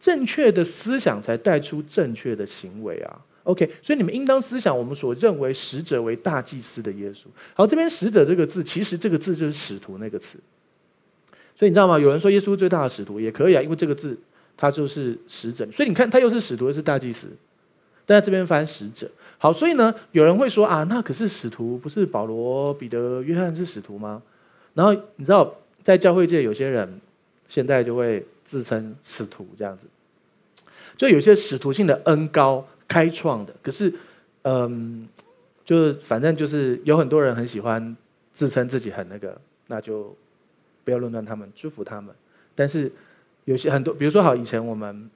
[0.00, 3.20] 正确的思想才带出正确的行为啊。
[3.44, 7.26] OK，所以你们应当思想我们所认为使者为大祭司的耶稣。
[7.52, 10.38] 好，这边“使者”这个字，其实这个字就是“使徒”那个词。
[11.54, 11.98] 所以你知道吗？
[11.98, 14.18] 有人说耶稣最大的使徒也可以啊，因为这个字
[14.56, 15.70] 它就是使者。
[15.70, 17.28] 所以你看，他又是使徒又是大祭司，
[18.06, 19.10] 但在这边翻使者。
[19.36, 24.22] 好，所以呢，有人会说啊，那可是使徒不是保罗、彼得、约翰是使徒吗？
[24.74, 27.00] 然后你知道，在教会界有些人
[27.48, 29.86] 现在就会自称使徒这样子，
[30.96, 33.52] 就有些使徒性的恩膏开创的。
[33.62, 33.92] 可是，
[34.42, 35.08] 嗯，
[35.64, 37.96] 就是反正就是有很多人很喜欢
[38.32, 40.16] 自称自己很那个，那就。
[40.84, 42.14] 不要论断他们，祝福他们。
[42.54, 42.90] 但是
[43.44, 45.10] 有些很多，比如说好，以前我们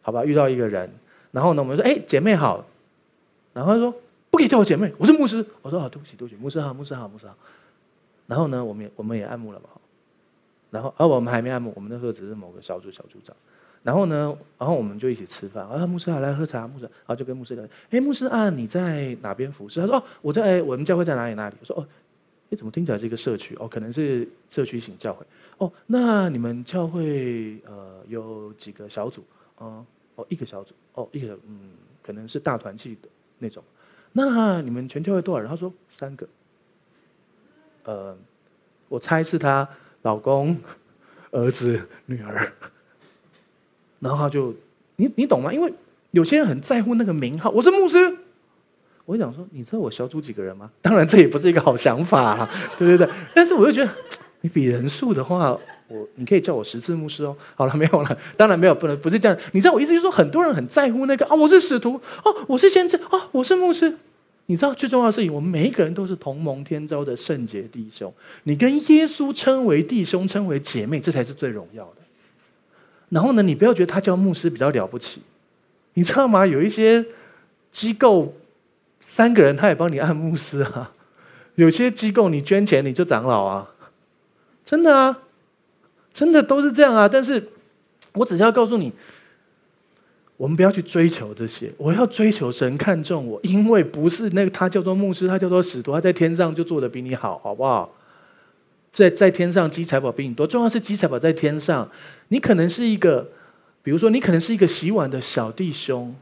[0.00, 0.90] 好吧，遇到一个人，
[1.32, 2.64] 然后呢，我们说，哎，姐妹好，
[3.52, 3.94] 然后他说
[4.30, 5.44] 不可以叫我姐妹，我是牧师。
[5.60, 7.36] 我说好，对不起，对不起，牧师好，牧师好，牧师好。
[8.26, 9.68] 然后呢，我们也我们也按牧了嘛，
[10.74, 13.34] 然后而、啊、我们还没按牧，我们那时候只是某个小组小组长。
[13.82, 19.80] 然后呢，然后我们就一起吃饭，啊，牧师好，来喝茶，牧师，然后就跟牧师聊，哎，牧师啊，你在哪边服侍？
[19.80, 21.56] 他说哦，我在，我们教会在哪里哪里？
[21.60, 21.86] 我说哦。
[22.50, 23.66] 哎怎么听起来是一个社区哦？
[23.66, 25.24] 可能是社区型教会
[25.56, 25.72] 哦。
[25.86, 29.24] 那你们教会呃有几个小组
[29.56, 29.82] 啊？
[30.16, 31.70] 哦，一个小组哦，一个嗯，
[32.02, 33.08] 可能是大团契的
[33.38, 33.64] 那种。
[34.12, 35.48] 那你们全教会多少人？
[35.48, 36.28] 他说三个。
[37.84, 38.14] 呃，
[38.88, 39.66] 我猜是他
[40.04, 40.56] 老公、
[41.32, 42.50] 儿子、女儿。
[44.00, 44.54] 然后他就
[44.96, 45.52] 你你懂吗？
[45.52, 45.72] 因为
[46.12, 47.50] 有些人很在乎那个名号。
[47.50, 48.16] 我是牧师。
[49.06, 50.70] 我想说，你知道我小组几个人吗？
[50.80, 53.08] 当然，这也不是一个好想法啊， 对对对。
[53.34, 53.90] 但是我又觉得，
[54.42, 57.36] 你比人数的话，我你可以叫我十次牧师哦。
[57.54, 59.36] 好了，没有了，当然没有，不能不是这样。
[59.52, 63.96] 你知道我意思就是说，很多人很在乎那个啊，我是使徒哦，我是先知啊，我是牧师。
[64.46, 68.12] 你知道最重要的事情，我们每一个人都是同盟天召的圣洁弟兄。
[68.44, 72.02] 你跟耶稣称为弟兄，称为姐妹，这才是最荣耀的。
[73.08, 75.22] 然后呢，你不要觉得他叫牧师比较了不起，
[75.94, 76.46] 你知道吗？
[76.46, 77.04] 有一些
[77.70, 78.34] 机构。
[79.06, 80.90] 三个人，他也帮你按牧师啊。
[81.56, 83.68] 有些机构你捐钱你就长老啊，
[84.64, 85.18] 真的啊，
[86.10, 87.06] 真的都是这样啊。
[87.06, 87.50] 但是，
[88.14, 88.90] 我只是要告诉你，
[90.36, 91.72] 我们不要去追求这些。
[91.76, 97.94] 我要追求神看重我，因为不是那个他叫做牧师，他叫做使徒，他在天上就做的比你好，好不好？
[98.90, 101.88] 在在天上积财宝比你多，重要是积财宝在天上。
[102.28, 103.28] 你可能是一个，
[103.82, 106.14] 比如说你可能是一个洗碗的小弟兄。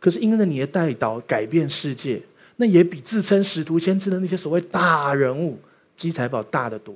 [0.00, 2.20] 可是因为你的代祷改变世界，
[2.56, 5.58] 那也比自称使徒先知的那些所谓大人物
[5.96, 6.94] 积财宝大得多。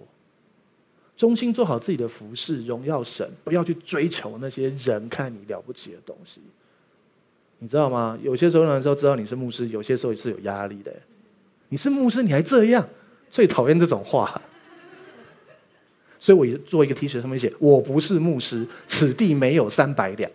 [1.19, 6.41] 忠心做好自己的服饰，荣耀神，不要去追求那些人看你了不起的东西。
[7.59, 8.17] 你知道吗？
[8.23, 10.95] 有些时候呢都知道你是牧师，有些时候也是有压力的。
[11.71, 12.89] 你是牧师，你还这样，
[13.33, 14.41] 最讨厌这种话。
[16.21, 20.31] 所以我做一个 T 恤，上面写：“我不是牧师，此地没有三百两。”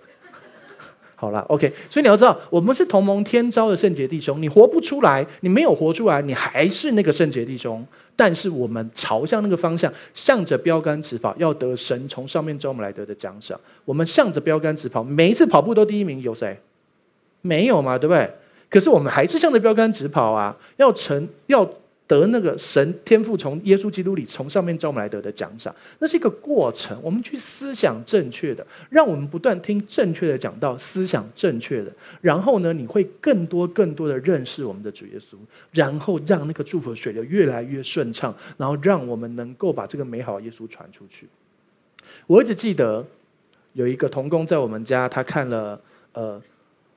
[1.16, 4.42] 好了，OK，所以你要知道，我们是同盟天召的圣洁弟兄。
[4.42, 7.86] 你活不出来，你没有活出来，你还是那个圣洁弟兄。
[8.16, 13.60] 但是我们朝向那个方向，向着标杆直跑，要得神从上面招我们来得的奖赏。
[13.86, 16.60] 我们向着标杆直跑，每一次跑步都第一名，有谁？
[17.42, 18.30] 没有嘛，对不对？
[18.70, 21.68] 可是我们还是向着标杆直跑啊，要成要。
[22.06, 27.00] 得那个神天赋从耶稣基督里从上面召我们来得的奖赏，那是一个过程。
[27.02, 35.38] 我们去思想正确的，让我们不断听正确的讲道，思想正确的，然后呢，你会更多更多的认识我们的主耶稣，
[35.72, 41.28] 然后让那个祝福水流越来越顺畅，然后让我们能够把这个美好耶稣传出去。
[42.28, 43.06] 我一直记得
[43.72, 45.80] 有一个童工在我们家，他看了
[46.12, 46.40] 呃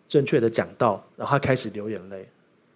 [0.09, 2.29] 正确的讲道，然后他开始流眼泪，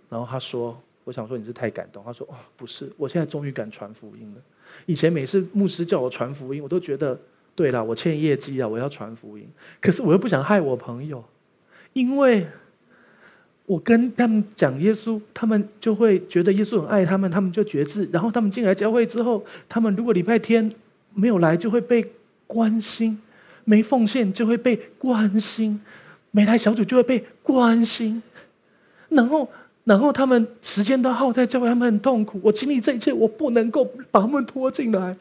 [0.08, 0.80] 然后他说。
[1.04, 4.40] 我想说你是太感动，他说哦不是，我现在终于敢传福音了。
[4.86, 7.18] 以前每次牧师叫我传福音，我都觉得
[7.54, 9.48] 对了，我欠业绩啊，我要传福音。
[9.80, 11.24] 可是我又不想害我朋友，
[11.94, 12.46] 因为
[13.66, 18.08] 我跟他们讲耶稣，他们就会觉得耶稣很爱他们，他们就觉志。
[18.12, 20.70] 然后他们进来教会之后，他们如果礼拜天
[21.14, 22.12] 没有来，就会被
[22.46, 23.16] 关心；
[23.64, 25.80] 没奉献就会被关心；
[26.30, 28.22] 没来小组就会被关心。
[29.08, 29.48] 然后。
[29.84, 32.38] 然后他们时间都耗在教会，他们很痛苦。
[32.42, 35.16] 我经历这一切，我不能够把他们拖进来。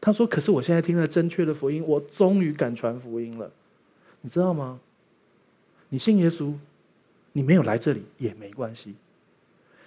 [0.00, 3.50] 他说：“可是我现在听了正确的福音，我终于敢传福音了。
[4.22, 4.80] 你知道吗？
[5.90, 6.54] 你信耶稣，
[7.32, 8.94] 你没有来这里也没关系，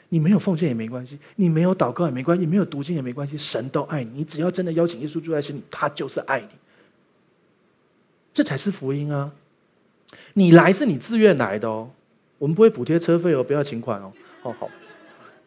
[0.09, 3.35] 你没有奉献也没关系，你没有祷告也没关系，你没有读经也没关系。
[3.39, 6.49] 神都爱你，你只要真的邀请耶稣住在心里，他就是爱你。
[8.31, 9.31] 这才是福音啊！
[10.33, 11.89] 你来是你自愿来的哦。”
[12.43, 14.11] 我们不会补贴车费哦，不要请款哦。
[14.41, 14.69] 哦好，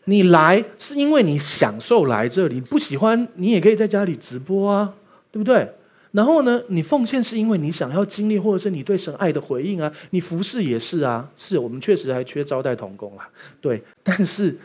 [0.05, 4.95] 你来是因为你享受来这里，不喜欢你也可以在家里直播啊，
[5.31, 5.71] 对不对？
[6.13, 9.93] 然后呢，你奉献是因为你想要经历，或者是你对神爱的回应啊。
[10.09, 13.29] 你服侍也是啊，是我们确实还缺招待童工啊，
[13.61, 13.83] 对。
[14.03, 14.57] 但是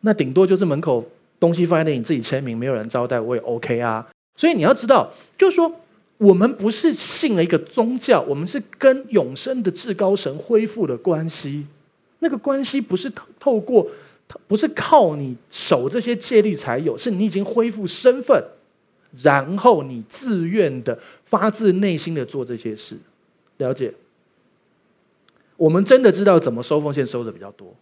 [0.00, 1.06] 那顶多就是门口
[1.38, 4.08] 东西放在那里，你自己签名，没有人招待，我也 OK 啊。
[4.38, 5.70] 所以你要知道，就是说
[6.18, 11.66] 我们不是信了一个宗教，我们是跟永生的至高神恢复了关系。
[12.20, 13.86] 那个关系不是透透过，
[14.46, 18.42] 不是靠你守这些戒律才有，是你已经恢复身份。
[19.22, 22.96] 然后你自愿的、发自内心的做这些事，
[23.58, 23.94] 了解？
[25.56, 27.72] 我们真的知道怎么收奉献收的比较多，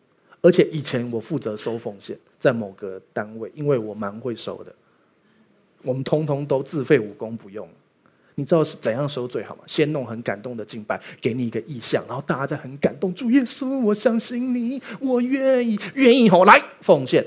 [0.43, 4.75] 而且以前我负责收奉献，在某个单位，因为我蛮会收的，
[5.83, 7.67] 我们通通都自废武功不用。
[8.35, 9.63] 你知道是怎样收最好吗？
[9.67, 17.25] 先弄很感动的敬拜，给你一个意向，然后大家在很感动，主耶稣，我相信你，我愿意，愿意吼来奉献。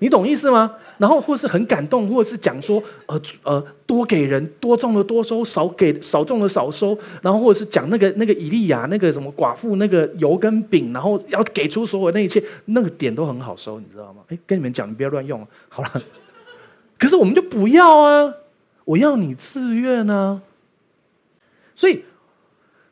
[0.00, 0.72] 你懂意思吗？
[0.98, 6.96] 然后或是很感动，或者是讲说，呃呃，多给人，多种的多收，少给少种的少收。
[7.20, 14.22] 然后或者是讲那个那个以利亚那个什么寡妇那个油跟饼，然后要给出所有那一切，那个点都很好收，你知道吗？
[14.28, 15.90] 哎，跟你们讲，你不要乱用，好了。
[16.96, 18.32] 可是我们就不要啊，
[18.88, 20.40] 我要你自愿啊。
[21.74, 22.04] 所以。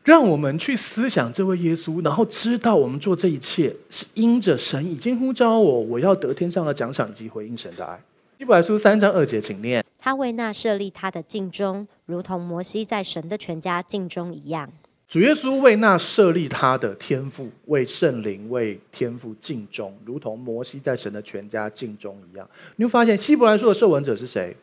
[0.07, 8.01] 让我们去思想这位耶稣，然后知道我们做这一切是因着神已经呼召我，我要得天上的奖赏以及回应神的爱。
[8.38, 14.70] 希伯来书三章二节，请念：他为那设立他的尽忠，如同摩西在神的全家尽忠一样。
[15.09, 22.49] 主耶稣为那设立他的天赋，为圣灵，为天赋尽忠，如同摩西在神的全家尽忠一样。
[22.76, 24.57] 你会发现，希伯来书的受文者是谁？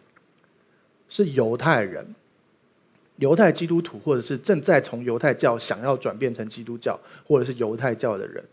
[1.14, 2.16] 是犹太人。
[3.18, 8.43] 犹太基督徒，或者是正在从犹太教想要转变成基督教，或者是犹太教的人，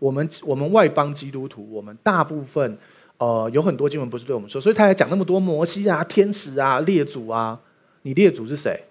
[0.00, 2.76] 我们我们外邦基督徒，我们大部分
[3.18, 7.60] 呃有很多经文不是对我们说，所以他还讲那么多摩西啊、天使啊、列祖啊。
[8.02, 8.82] 你列祖是谁？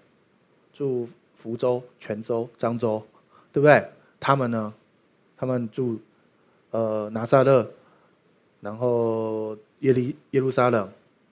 [0.72, 1.06] 住
[1.36, 3.04] 福州、泉州、漳州，
[3.52, 3.86] 对不对？
[4.18, 4.72] 他们呢？
[5.36, 6.00] 他们住
[6.70, 7.70] 呃拿撒勒，
[8.62, 10.88] 然后耶利耶路撒冷、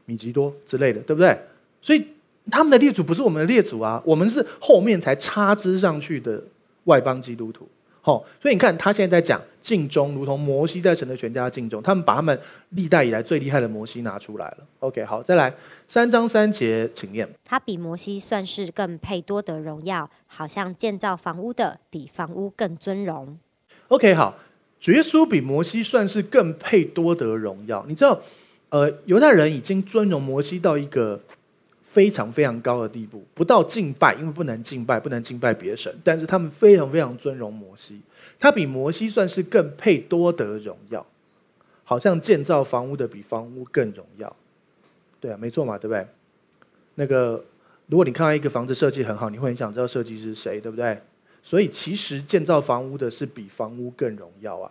[0.09, 1.39] 米吉多之类的，对不对？
[1.81, 2.05] 所以。
[2.51, 6.43] 他们的列祖不是我们的列祖啊，我们是后面才插枝上去的
[6.85, 7.69] 外邦基督徒。
[8.01, 11.83] 好，所以你看他现在在讲尽忠，如同摩西在神的全家尽忠。
[11.83, 12.41] 他们把他们
[12.71, 14.57] 历代以来最厉害的摩西拿出来了。
[14.79, 15.53] OK，好，再来
[15.89, 17.29] 三章三节，请念。
[17.45, 23.39] 他比摩西算是更配多得荣耀，好像建造房屋的比房屋更尊荣。
[23.89, 24.39] OK，好，
[24.81, 27.85] 主耶稣比摩西算是更配多得荣耀。
[27.87, 28.19] 你知道，
[28.71, 31.21] 呃，犹太人已经尊荣摩西到一个。
[31.91, 35.93] 非常非常高的地步，不到敬拜，因为不能敬拜，不能敬拜别神。
[36.05, 37.99] 但是他们非常非常尊荣摩西，
[38.39, 41.05] 他比摩西算是更配多得荣耀，
[41.85, 44.37] 好像建造房屋的比房屋更荣耀。
[45.19, 46.07] 对啊，没错嘛，对不对？
[46.97, 47.43] 那个，
[47.87, 51.01] 如果你看到一个房子设计很好，你会很想知道设计师是谁，对不对？
[51.43, 54.71] 所以其实建造房屋的是比房屋更荣耀啊。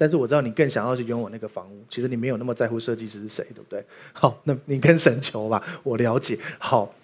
[0.00, 3.84] 但是我知道你更想要去拥有那个房屋，其实你没有那么在乎设计师是谁，对不对？
[4.14, 6.38] 好，那你跟神求吧，我了解。
[6.58, 6.94] 好，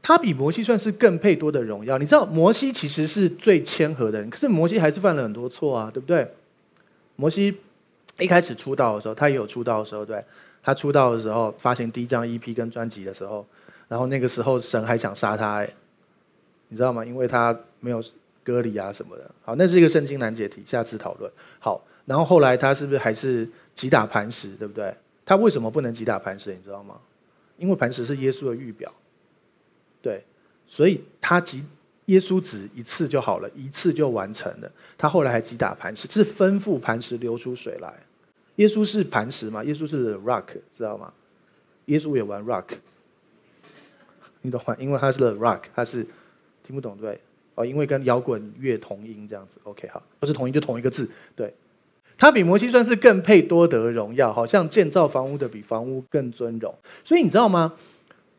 [0.00, 1.98] 他比摩西算是更配多的荣耀。
[1.98, 6.24] 你知道摩西其实是最谦和的人，可是摩西还是犯了很多错啊，对不对？
[7.16, 7.58] 摩西
[8.20, 10.24] 一开始出道的时候，他也有出道的时候，对，
[10.62, 13.44] 他出道的时候发行第一张 EP 跟专辑的时候，
[13.88, 15.68] 然后那个时候神还想杀他，哎，
[16.68, 17.04] 你知道吗？
[17.04, 18.00] 因为他没有
[18.44, 19.28] 割礼啊什么的。
[19.42, 21.28] 好，那是一个圣经难解题，下次讨论。
[21.58, 21.82] 好。
[22.04, 24.94] 然后后来他是不是还是击打磐石，对不对？
[25.24, 26.52] 他为什么不能击打磐石？
[26.52, 26.98] 你知道吗？
[27.58, 28.92] 因为磐石是耶稣的预表，
[30.00, 30.24] 对，
[30.66, 31.64] 所以他击
[32.06, 34.72] 耶稣只一次就好了，一次就完成了。
[34.98, 37.94] 他后来还击打磐石，是吩咐磐石流出水来。
[38.56, 39.62] 耶稣是磐石嘛？
[39.62, 40.44] 耶稣是 rock，
[40.76, 41.12] 知道吗？
[41.86, 42.64] 耶稣也玩 rock，
[44.40, 44.76] 你懂吗？
[44.78, 46.04] 因为他是 rock，他是
[46.64, 47.20] 听不懂对？
[47.54, 49.60] 哦，因为跟摇滚乐同音这样子。
[49.62, 51.54] OK，好，不是同音就同一个字，对。
[52.18, 56.74] 他比摩西算是更配多得荣耀，好像建造房屋的比房屋更尊荣。
[57.04, 57.72] 所以你知道吗？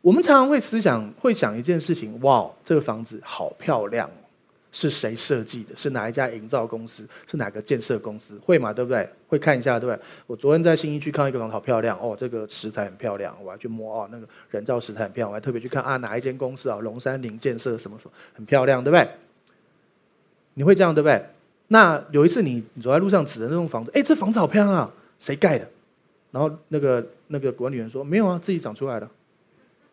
[0.00, 4.10] 我们常常会思想，会想一件事情：哇，这个房子好漂亮，
[4.70, 5.74] 是谁设计的？
[5.76, 7.06] 是哪一家营造公司？
[7.26, 8.38] 是哪个建设公司？
[8.44, 8.70] 会嘛？
[8.70, 9.08] 对不对？
[9.28, 10.02] 会看一下，对不对？
[10.26, 16.78] 我昨天在新义区看到一个房，好漂亮哦，这个石材很漂亮，我要去摸哦，那个人造石材很漂亮，我还特别去看啊，哪一间公司啊？
[16.80, 19.08] 龙山林建设什么什么，很漂亮，对不对？
[20.52, 21.24] 你会这样，对不对？
[21.68, 25.68] 那有一次你走在路上指着那栋房子，哎，这房子好漂亮啊，谁盖的？
[26.30, 29.08] 然后那个那个管理员说没有啊，自己长出来的。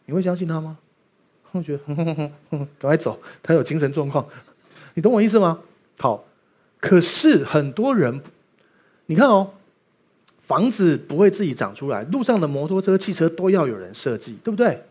[0.05, 0.77] 你会相信他吗？
[1.51, 4.25] 我觉得哼哼哼哼， 赶快走，他有精神状况。
[4.93, 5.59] 你懂我意思吗？
[5.99, 6.25] 好，
[6.79, 8.21] 可是很多人，
[9.05, 9.51] 你看哦，
[10.41, 14.83] 房子不会自己长出来，路上的摩托车、汽车都要有人设计，对不对？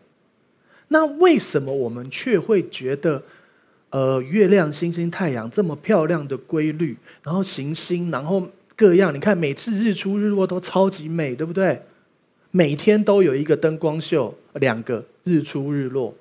[0.87, 3.21] 那为什么我们却会觉得，
[3.91, 11.81] 呃，月亮、星星、太阳这么漂亮的规律，然后行星，然后各样，你看每次日出日落都超级美，对不对？
[12.51, 16.13] 每天都有一个灯光秀，两个日出日落，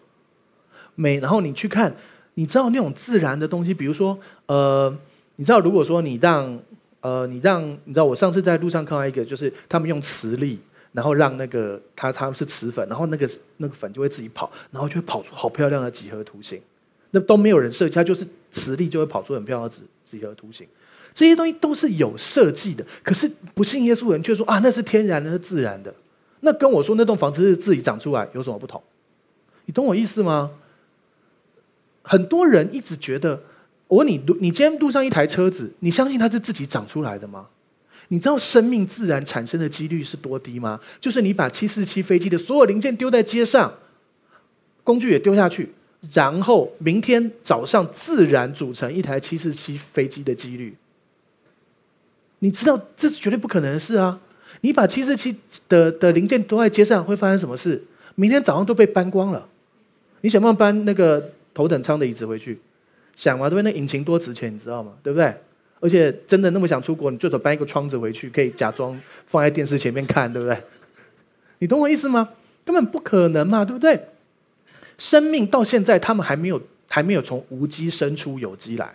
[0.95, 1.95] 每然后你去看，
[2.35, 4.95] 你知道那种自然的东西，比如说，呃，
[5.37, 6.61] 你知道如果说你让，
[7.01, 10.59] 呃，你让，你知道我上次在路上看到一个，就是他们用磁力。
[10.93, 16.61] 然后让那个它它是磁粉，然后那个那个粉就会自己跑，然后就会跑出好漂亮的几何图形。
[17.11, 19.83] 那都没有人设计，它就是磁力就会跑出很漂亮的几
[20.19, 20.67] 几何图形。
[21.13, 25.93] 这些东西都是有设计的，可是不信耶稣人却说啊，那是天然的，是自然的。
[26.41, 28.83] 那跟我说那栋房子是自己长出来有什么不同？
[29.67, 30.53] 你懂我意思吗？
[32.03, 33.43] 很多人一直觉得，
[33.89, 37.49] 我问你，你今天路上一台车子，你相信它是自己长出来的吗？
[38.09, 40.81] 你知道生命自然产生的几率是多低吗？
[41.01, 43.73] 就是你把七四七飞机的所有零件丢在街上，
[44.83, 45.73] 工具也丢下去，
[46.13, 50.75] 然后明天早上自然组成一台七四七飞机的几率。
[52.39, 54.19] 你知道这是绝对不可能的事啊！
[54.63, 55.37] 你把七四七
[55.69, 57.83] 的的零件丢在街上，会发生什么事？
[58.15, 59.47] 明天早上都被搬光了。
[60.23, 62.59] 你想不想搬那个头等舱的椅子回去？
[63.17, 63.51] 想嘛？
[63.51, 63.71] 对不对？
[63.71, 64.93] 那引擎多值钱，你知道吗？
[65.03, 65.35] 对不对？
[65.81, 70.63] 而且真的那么想出国，你最少搬一个窗子回去，可以假装放在电视前面看，对不对？
[71.59, 72.31] 你懂我意思吗？
[72.65, 73.99] 根本不可能嘛，对不对？
[75.01, 78.95] 生命到现在，他们还没有还没有从无机生出有机来，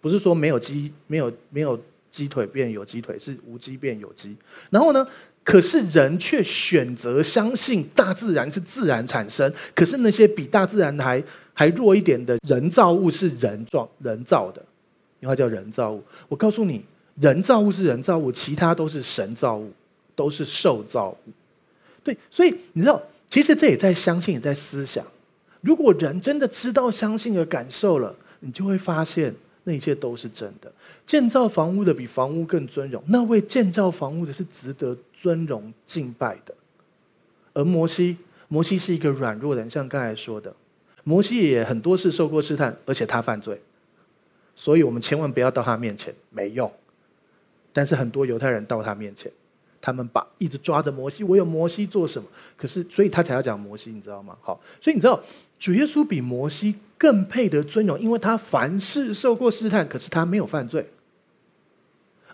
[0.00, 1.78] 不是说没有鸡没有没有
[2.10, 4.34] 鸡腿变有鸡腿，是无机变有机。
[4.70, 5.06] 然后呢，
[5.44, 14.62] 可是人却选择相信大自然是自然产生，可是那些比大自然还还弱一点的人造物是人造人造的。
[15.20, 16.80] 因为叫人造物，我告诉你，
[17.16, 19.72] 人造物是人造物，其他都是神造物，
[20.14, 21.32] 都是受造物。
[22.04, 25.04] 对，所以你知道，其实这也在相信，也在思想。
[25.60, 30.72] 如果人真的知道、相信和感受了，你就会发现那一切都是真的。
[31.04, 36.54] 建造房屋的比房屋更尊荣，那为建造房屋的是值得尊荣敬拜的。
[37.52, 38.16] 而摩西，
[38.46, 40.54] 摩西是一个软弱的人，像刚才说的，
[41.02, 43.60] 摩西也很多次受过试探，而且他犯罪。
[44.54, 46.70] 所以我们千万不要到他面前，没用。
[47.72, 49.30] 但是很多犹太人到他面前，
[49.80, 52.28] 他们把一直抓着摩西，我有摩西做什么？
[52.56, 54.36] 可是，所以他才要讲摩西，你知道吗？
[54.40, 55.20] 好，所以你知道
[55.58, 60.88] 主耶稣比摩西更配得尊荣，因为他凡事受过试探，可是他没有犯罪。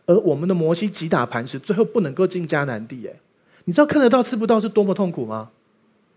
[0.06, 3.06] 而我们的摩西击打磐石，最后不能够进迦南地。
[3.06, 3.14] 哎，
[3.64, 5.50] 你知道看得到吃不到是多么痛苦吗？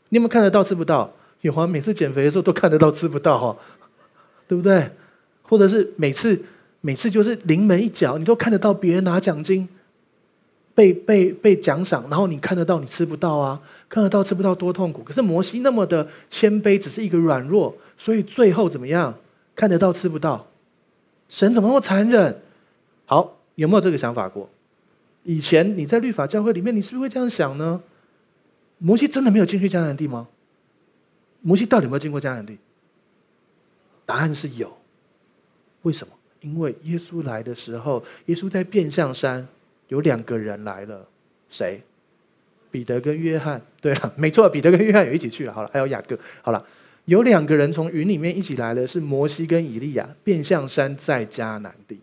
[0.09, 1.11] 你有没有看得到吃不到？
[1.41, 3.55] 有啊，每次减肥的时候都看得到吃不到哈，
[4.47, 4.89] 对不对？
[5.43, 6.41] 或者是每次
[6.81, 9.69] 每次就是临门一脚，你都看得到别人拿奖金，
[10.77, 13.59] 被被被奖赏，然后你看得到你吃不到啊，
[13.89, 15.01] 看得到吃不到多痛苦。
[15.01, 19.11] 可是摩西那么的谦卑，只是一个软弱，所以最后怎么样？
[19.55, 20.45] 看得到吃不到，
[21.29, 22.39] 神怎么那么残忍？
[23.07, 24.47] 好，有没有这个想法过？
[25.23, 27.81] 以前你在律法教会里面，你是不是会这样想呢？
[28.77, 30.27] 摩西真的没有进去迦南地吗？
[31.41, 32.55] 摩西到底有没有进过迦南地？
[34.05, 34.77] 答案是有。
[35.81, 36.13] 为什么？
[36.41, 39.47] 因为耶稣来的时候，耶稣在变相山
[39.87, 41.07] 有两个人来了，
[41.49, 41.81] 谁？
[42.71, 43.61] 彼得跟约翰。
[43.81, 45.53] 对了， 没错，彼得跟约翰也一起去了。
[45.53, 46.17] 好了，还有雅各。
[46.41, 46.65] 好了，
[47.05, 50.07] 有两个人从云里面一起来了是摩西跟以利亚。
[50.23, 51.99] 变相山在迦南地，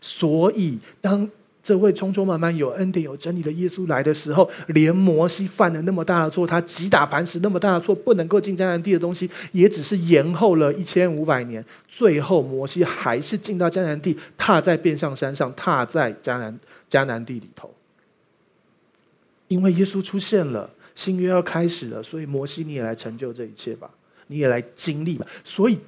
[0.00, 1.30] 所以当。
[1.64, 11.64] 这位匆匆忙忙有恩典有真理的耶稣来的时候，连摩西犯了那么大的错，他击打磐石那么大的错，不能够进迦南地的东西，也只是延后了一千五百年。
[11.88, 16.60] 最后，摩西还是进到迦南地，踏在变相山上，踏在迦南
[16.90, 17.72] 迦南地里头。
[19.48, 23.88] 因为耶稣出现了，新约要开始了，所以摩西你也来成就这一切吧，
[24.26, 25.26] 你也来经历吧。
[25.46, 25.78] 所以，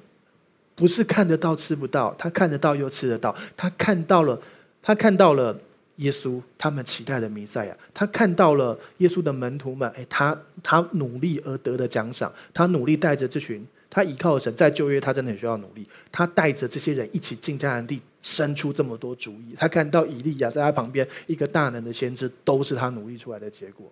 [0.73, 4.41] 不是看得到吃不到，他看得到又吃得到，他看到了，
[4.81, 5.55] 他看到了。
[5.97, 19.55] 耶稣，他们期待的弥赛亚，他看到了耶稣的门徒们，哎，他他努力而得的奖赏，他努力带着这群，他依靠神，在旧约他真的很需要努力，他带着这些人一起进迦南地，生出这么多主意。
[19.57, 23.91] 他看到以利亚在他旁边，一个大能的先知，都是他努力出来的结果。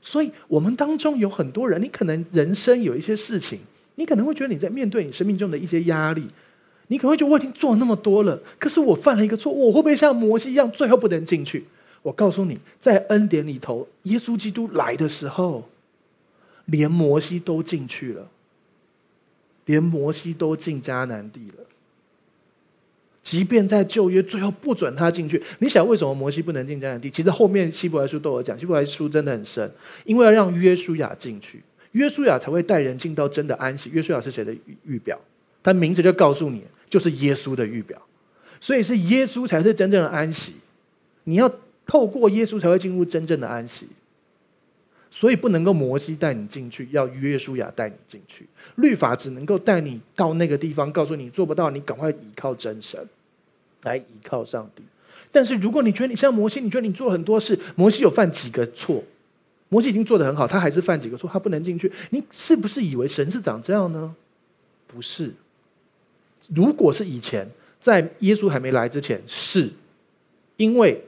[0.00, 3.58] 所以，我们当中有很多人，你可能人生有一些事情，
[3.96, 6.28] 你可能会觉得你在面对你生命中的一些压力。
[6.90, 11.64] 你可能会觉得我已经做了那么多了，可是我犯了一个错，我会不会像摩西一样，最后不能进去？
[12.02, 15.68] 我告诉你，在恩典里头，耶稣基督来的时候，
[16.64, 18.26] 连摩西都进去了，
[19.66, 21.64] 连摩西都进迦南地了。
[23.22, 27.08] 即便在旧约最后不准他进去，你想为什么摩西不能进迦南地？
[27.08, 29.70] 其实后面希伯来书都有讲，希伯来书真的很深，
[30.04, 31.62] 因为要让约书亚进去。
[31.92, 33.88] 约书亚才会带人进到真的安息。
[33.90, 34.52] 约书亚是谁的
[34.84, 35.16] 预表？
[35.62, 37.98] 他名字就告诉你，就是耶稣的预表。
[38.60, 40.56] 所以是耶稣才是真正的安息。
[41.24, 41.50] 你要
[41.86, 43.86] 透过耶稣才会进入真正的安息。
[45.12, 48.46] 所以不能够摩西带你进去，要约书亚带你进去。
[48.76, 53.04] 律法只能够带你到那个地方，告诉你做不到，你赶快依靠真神，
[53.82, 54.84] 来依靠上帝。
[55.32, 59.02] 但是如果你觉得你像摩西，你觉得你做很多事，摩西有犯几个错？
[59.68, 61.90] 摩西已经做得很好，他还是犯几个错，他不能进去。
[62.10, 64.14] 你是不是以为神是长这样呢？
[64.86, 65.32] 不是。
[66.54, 67.48] 如果是以前，
[67.80, 69.70] 在耶稣还没来之前，是
[70.56, 71.02] 因为。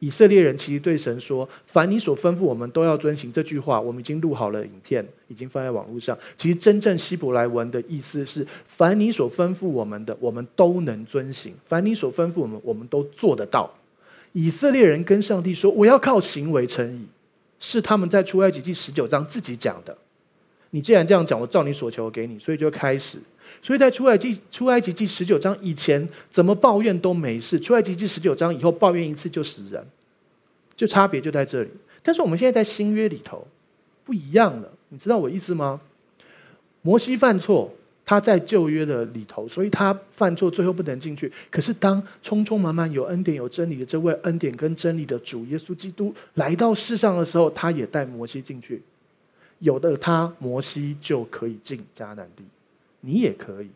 [0.00, 6.16] 以色列人其实对神说：“凡你所吩咐，我们都要遵行。”这句话我们已经录好了影片，已经放在网络上。
[6.36, 13.68] 其实真正希伯来文的意思是：“凡你所吩咐我们的，我们都能遵行；凡你所吩咐我们，我们都做得到。”
[14.32, 17.04] 以色列人跟上帝说：“我要靠行为称义。”
[17.58, 19.98] 是他们在出埃及记十九章自己讲的。
[20.70, 23.18] 你既然这样讲，我照你所求给你，所以就开始。
[23.62, 29.84] 所以在出埃及出埃及记十九章以前，怎么抱怨都没事；出埃及记十九章以后，抱怨一次就死人，
[30.76, 31.70] 就差别就在这里。
[32.02, 33.46] 但是我们现在在新约里头
[34.04, 35.80] 不一样了，你知道我意思吗？
[36.82, 37.70] 摩西犯错，
[38.04, 41.30] 他在旧约的里头，所以他犯错最后不能进去。
[41.50, 48.80] 可是当匆匆忙忙有恩典有真理的这位恩典跟真理的主耶稣基督来到世上的时候，他也带摩西进去。
[49.58, 52.44] 有的他摩西就可以进迦南地。
[53.00, 53.68] 你也可以，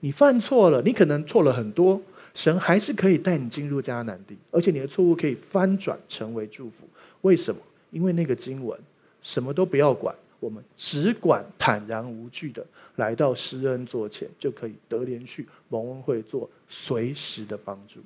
[0.00, 2.00] 你犯错了，你可能错了很多，
[2.34, 6.86] 神还是可以带你进入迦南地，而且你的错误可以翻转成为祝福。
[7.22, 7.60] 为什么？
[7.90, 8.78] 因为那个经文
[9.22, 12.64] 什么都不要管，我们只管坦然无惧的
[12.96, 18.00] 来到施恩座前，就可以得连续蒙恩惠，做随时的帮助。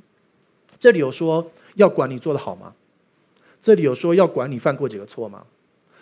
[0.79, 1.45] 这里有说
[1.75, 2.73] 要管你做得好吗？
[3.61, 5.45] 这里有说要管你犯过几个错吗？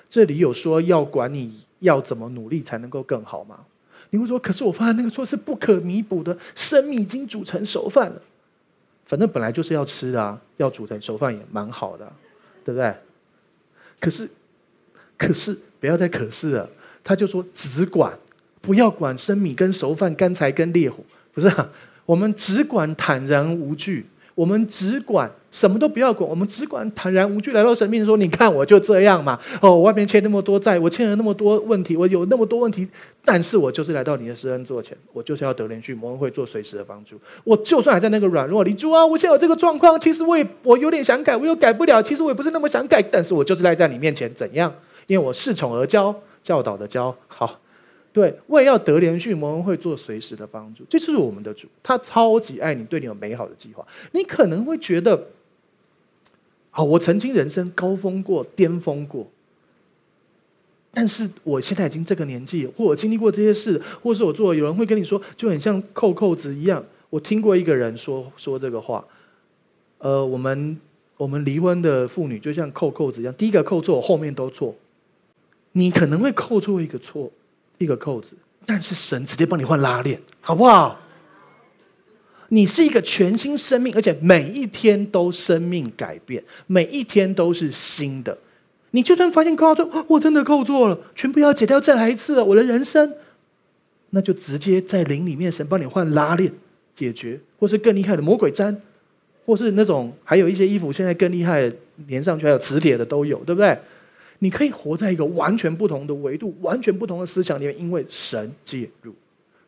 [0.08, 3.64] 这里有说要管你要怎么努力才能够更好吗？
[4.10, 8.20] 你会说：“可是我犯的那个错是不可弥补的，生米已经煮成熟饭了。
[9.06, 12.12] 反正本来就是要吃的啊，要煮成熟饭也蛮好的，
[12.64, 12.94] 对不对？
[14.00, 14.28] 可是，
[15.16, 16.68] 可是不要再可是了。
[17.02, 18.12] 他就说只管
[18.60, 20.98] 不要管生米跟熟饭，干柴跟烈火，
[21.32, 21.70] 不是啊？
[22.04, 24.06] 我们只管坦然无惧。”
[24.40, 29.38] 我们只管什么都不要管，我们只管坦然无惧来到神面前说：“你看，我就这样嘛。
[29.60, 32.88] 哦，外面欠那么多债，我欠了那么多问题，我有那么多问题，
[33.22, 37.20] 但是我就是来到你的施恩座前，我就是要得连续蒙恩会做随时的帮助。
[37.44, 42.02] 我就算还在那个软弱里，主啊，我现在有这个状况，其实我也我有点想改，我又改不了。
[42.02, 44.72] 其实我也不是那么想改，但是我就是赖在你面前，怎样？
[45.06, 47.60] 因为我恃宠而骄，教导的教好。”
[48.12, 53.86] 对，为要得连续蒙恩会做随时的帮助，这就是我们的主，他超级爱你，对你有美好的计划。
[54.10, 55.28] 你可能会觉得，
[56.70, 59.28] 好，我曾经人生高峰过、巅峰过，
[60.92, 66.84] 但是我现在已经这个年纪，或我经历过这些事，或是我做，有人会跟你说，就很像扣扣子一样。
[67.10, 69.04] 我听过一个人说说这个话，
[69.98, 70.76] 呃，我们
[71.16, 74.74] 我们离婚的妇女就像扣扣子一样，第一个扣错，后面都错。
[75.72, 77.30] 你可能会扣错一个错。
[77.80, 78.36] 一个扣子，
[78.66, 81.00] 但是神直接帮你换拉链，好不好？
[82.50, 88.36] 你是一个全新生命，而且每一天都生命改变，每一天都是新的。
[88.90, 93.14] 你就算发现扣错，我真的扣错了，全部要解掉，再来一次，我的人生，
[94.10, 96.52] 那就直接在灵里面，神帮你换拉链
[96.94, 98.76] 解决，或是更厉害的魔鬼毡，
[99.46, 101.76] 或是那种还有一些衣服，现在更厉害的，
[102.08, 103.78] 连上去还有磁铁的都有，对不对？
[104.42, 109.14] 你可以活在一个完全不同的维度、完全不同的思想里面，因为神介入。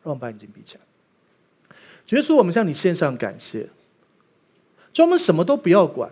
[0.03, 0.81] 让我们把眼睛闭起来。
[2.09, 3.69] 耶稣，我们向你献上感谢。
[4.91, 6.11] 就我们什么都不要管，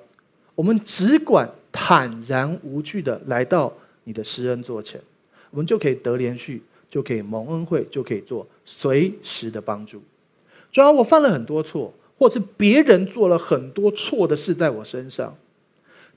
[0.53, 3.73] 我们只管坦然无惧的来到
[4.03, 5.01] 你的施恩座前，
[5.49, 10.01] 我们就可以得连续，就可以蒙恩惠，就可以做随时的帮助。
[10.71, 15.35] 主要我犯了很多错，或者是别人做了很多错的事在我身上，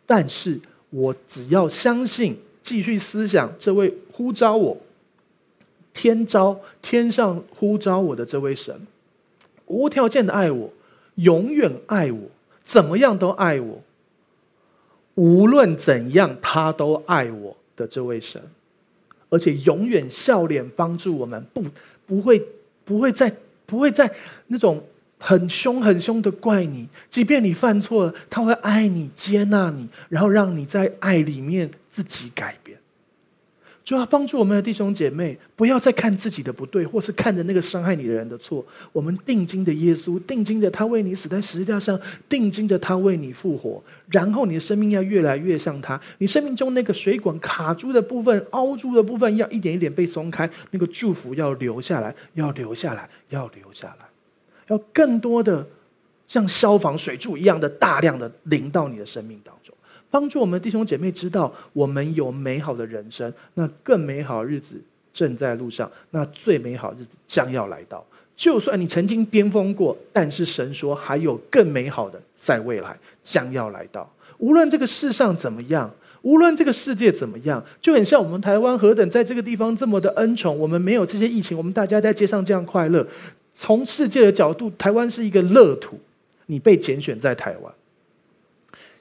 [0.04, 0.60] 但是。
[0.94, 4.76] 我只要相信，继续思想这位呼召我、
[5.92, 8.86] 天召天上呼召我的这位神，
[9.66, 10.72] 无条件的爱我，
[11.16, 12.20] 永远爱我，
[12.62, 13.82] 怎么样都爱我，
[15.16, 18.40] 无论怎样他都爱我的这位神，
[19.30, 21.64] 而且永远笑脸帮助我们，不
[22.06, 22.40] 不会
[22.84, 24.08] 不会再不会再
[24.46, 24.80] 那种。
[25.18, 32.78] 很凶很凶的怪你，即便你犯错了，他会爱你、接纳你，然后让你在爱里面自己改变。
[33.84, 38.64] 就要帮助我们的弟兄姐妹，不要再看自己的不对，或是看着那个伤害你的人的错。
[38.92, 43.84] 我们定睛的耶稣，定睛的他为你死在十字架上，定睛的他为你复活。
[44.10, 50.48] 然后你的生命要越来越像他，你生命中那个水管卡住的部分、凹住的部分，要一点一点被松开。
[50.70, 54.06] 那个祝福要留下来，要留下来，要留下来，
[54.68, 55.66] 要更多的
[56.28, 59.74] 像消防水柱一样的大量的淋到你的生命当中。
[60.10, 64.80] 帮助我们弟兄姐妹知道，我们有美好的人生，那更美好日子
[65.12, 68.04] 正在路上，那最美好日子将要来到。
[68.36, 74.08] 就算你曾经巅峰过，但是神说还有更美好的在未来将要来到。
[74.38, 75.88] 无论这个世上怎么样，
[76.22, 83.06] 无论这个世界怎么样，就很像我们台湾何等在这个地方这么的恩宠，我们没有这些疫情，我们大家在街上这样快乐。
[83.54, 85.98] 从世界的角度，台湾是一个乐土，
[86.46, 87.72] 你被拣选在台湾。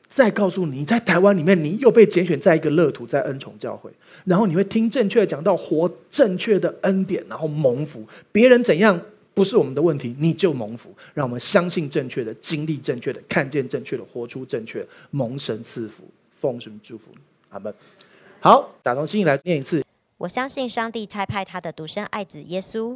[0.07, 3.89] 再告诉你，在台湾里面，你又被拣选在一个乐土，在恩宠教会，
[4.25, 8.05] 然后你会听正确的讲到，活正确的恩典，然后蒙福。
[8.31, 9.01] 别人怎样
[9.34, 10.93] 不是我们的问题，你就蒙福。
[11.15, 16.03] 让我们相信正确的，经历正确的，看见正确的，活出正确的，蒙神赐福，
[16.39, 17.05] 奉神祝福。
[17.49, 17.73] 阿门。
[18.39, 19.84] 好，打从心里来念一次。
[20.19, 22.95] 我相信上帝差派他的独生爱子耶稣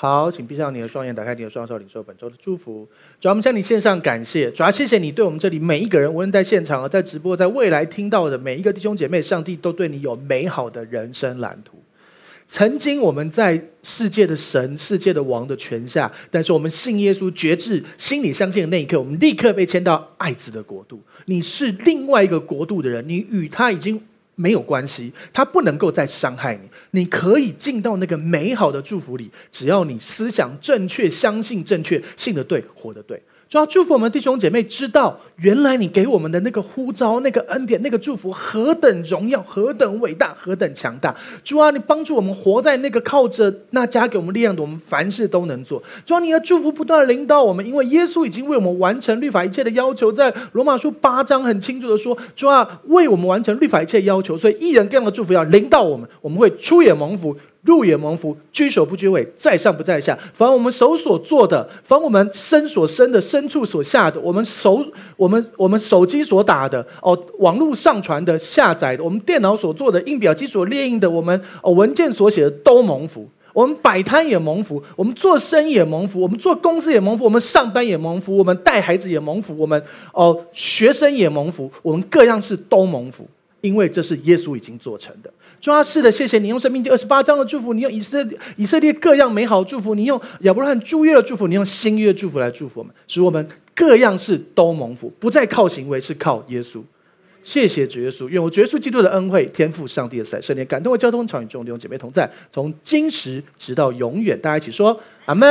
[0.00, 2.88] 好，请闭上你的双眼，打开你的双手，领受本周的祝福。
[3.20, 4.48] 主要，我们向你献上感谢。
[4.48, 11.78] 主要谢谢你对我们这里每一个人，无论在现场、在直播、在未来听到的每一个弟兄姐妹，上帝都对你有美好的人生蓝图。
[12.46, 21.02] 曾经我们在世界的神、世界的王的权下，但是我们信耶稣、决志、心里相信的那一刻，我们立刻被迁到爱子的国度。
[21.24, 24.00] 你是另外一个国度的人，你与他已经
[24.38, 26.60] 没有关系，他不能够再伤害你。
[26.92, 33.20] 你可以进到那个美好的祝福里，只要你思想正确、相信正确、信的对、活的对。
[33.48, 41.16] 主要祝福我们弟兄姐妹知道，原来你给我们的那个呼召、那个恩典、那个祝福何等荣耀、何等伟大、何等强大。
[41.42, 45.82] 主啊，你帮助我们活在那个靠着那加给我们力量的，我们凡事都能做。
[46.04, 57.34] 主啊，你的祝福不断领导我们，因为耶稣已经为我们完成律法一切的要求，在罗马书八章很清楚的说，主啊，为我们完成律法一切要求，所以一人各样的祝福要领导我们，我们会出也蒙福。
[57.62, 60.18] 入也蒙福，居首不居尾，在上不在下。
[60.32, 64.84] 凡我们手所做的，凡我们身所生的，牲畜所下的，我们手
[65.16, 73.28] 我们我们手机所打的，哦，网络上传的、下载的，我们电脑所做的、印表机所列印的，我们哦文件所写的都蒙福。
[73.54, 79.82] 我们摆摊也蒙福，我们做生意也蒙福，我们做公司也蒙福，我们上班也蒙福，我们带孩子也蒙福，我们
[80.12, 83.26] 哦学生也蒙福，我们各样事都蒙福，
[83.60, 85.30] 因为这是耶稣已经做成的。
[85.60, 96.80] 主啊，是的，谢谢你用生命第二十八章的祝福，你用以色列以色列各样美好祝福，你用亚伯拉罕诸约的祝福，你用新约的祝福来祝福我们，使我们各样事都蒙福，不再靠行为，是靠耶稣。
[97.42, 104.38] 谢谢主耶稣，愿我主耶稣基督的恩惠、天赋上帝的慈爱、圣灵感动我交通，常与众弟兄姐妹同在，从今时直到永远。
[104.40, 105.48] 大家一起说阿门。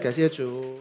[0.00, 0.78] 感谢主。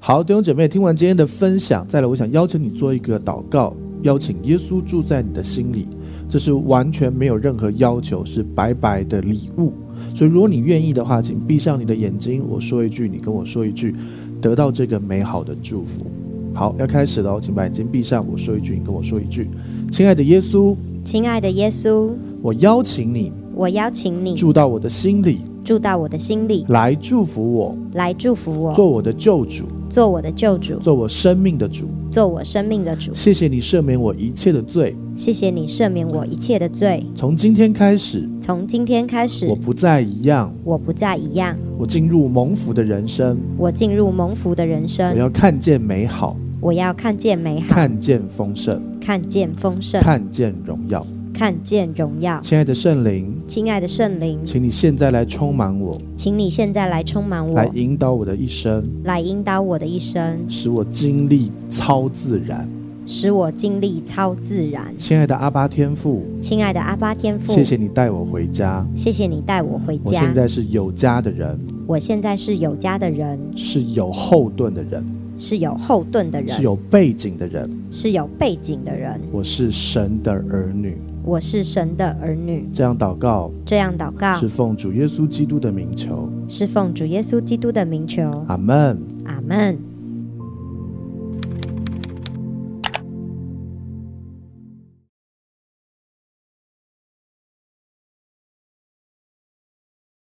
[0.00, 5.86] 好，弟兄姐妹，听完今天的分享，再来，我想邀请你做一个祷告，邀请耶稣住在你的心里。
[6.28, 9.72] 这是完全没有任何要求，是白白的礼物。
[10.14, 12.44] 所以，如果你愿意的话，请闭上你的眼睛。
[12.48, 13.94] 我说一句，你跟我说一句，
[14.40, 16.06] 得到这个美好的祝福。
[16.52, 18.26] 好，要开始了哦，请把眼睛闭上。
[18.30, 19.48] 我说一句，你跟我说一句。
[19.90, 22.10] 亲爱的耶稣，亲爱的耶稣，
[22.42, 25.38] 我邀请你，我邀请你住到我的心里。
[25.64, 33.12] 住到我的心里，来祝福我，来祝福我，做我的救主，做我的救主，做我生命的主，做我生命的主。
[33.14, 37.04] 谢谢你赦免我一切的罪，谢谢你赦免我一切的罪。
[37.16, 41.56] 从今天开始，从今天开始，我不再一样，我不再一样。
[41.78, 45.10] 我进入蒙福的人生，我进入蒙福的人生。
[45.12, 51.06] 我要看见美好，我要看见美好，看见丰盛，看见丰盛，看见荣耀。
[51.38, 62.68] 看见荣耀，亲爱的圣灵，亲爱的圣灵，请你现在来充满我，请你现在来充满我，来引导我的一生，来引导我的一生，使我经历超自然，
[63.06, 64.92] 使我经历超自然。
[64.96, 70.02] 亲爱的阿巴天父，亲爱的阿巴天父，谢谢你带我回家，谢谢你带我回家。
[70.06, 71.56] 我现在是有家的人，
[71.86, 75.00] 我现在是有家的人，是有后盾的人，
[75.36, 79.20] 是有后盾的人，是有背景的人，是有背景的人。
[79.30, 80.98] 我是神的儿女。
[81.28, 88.30] 我是神的儿女，这样祷告，这样祷告，是奉主耶稣基督的名求，是奉主耶稣基督的名求。
[88.48, 89.78] 阿门，阿门。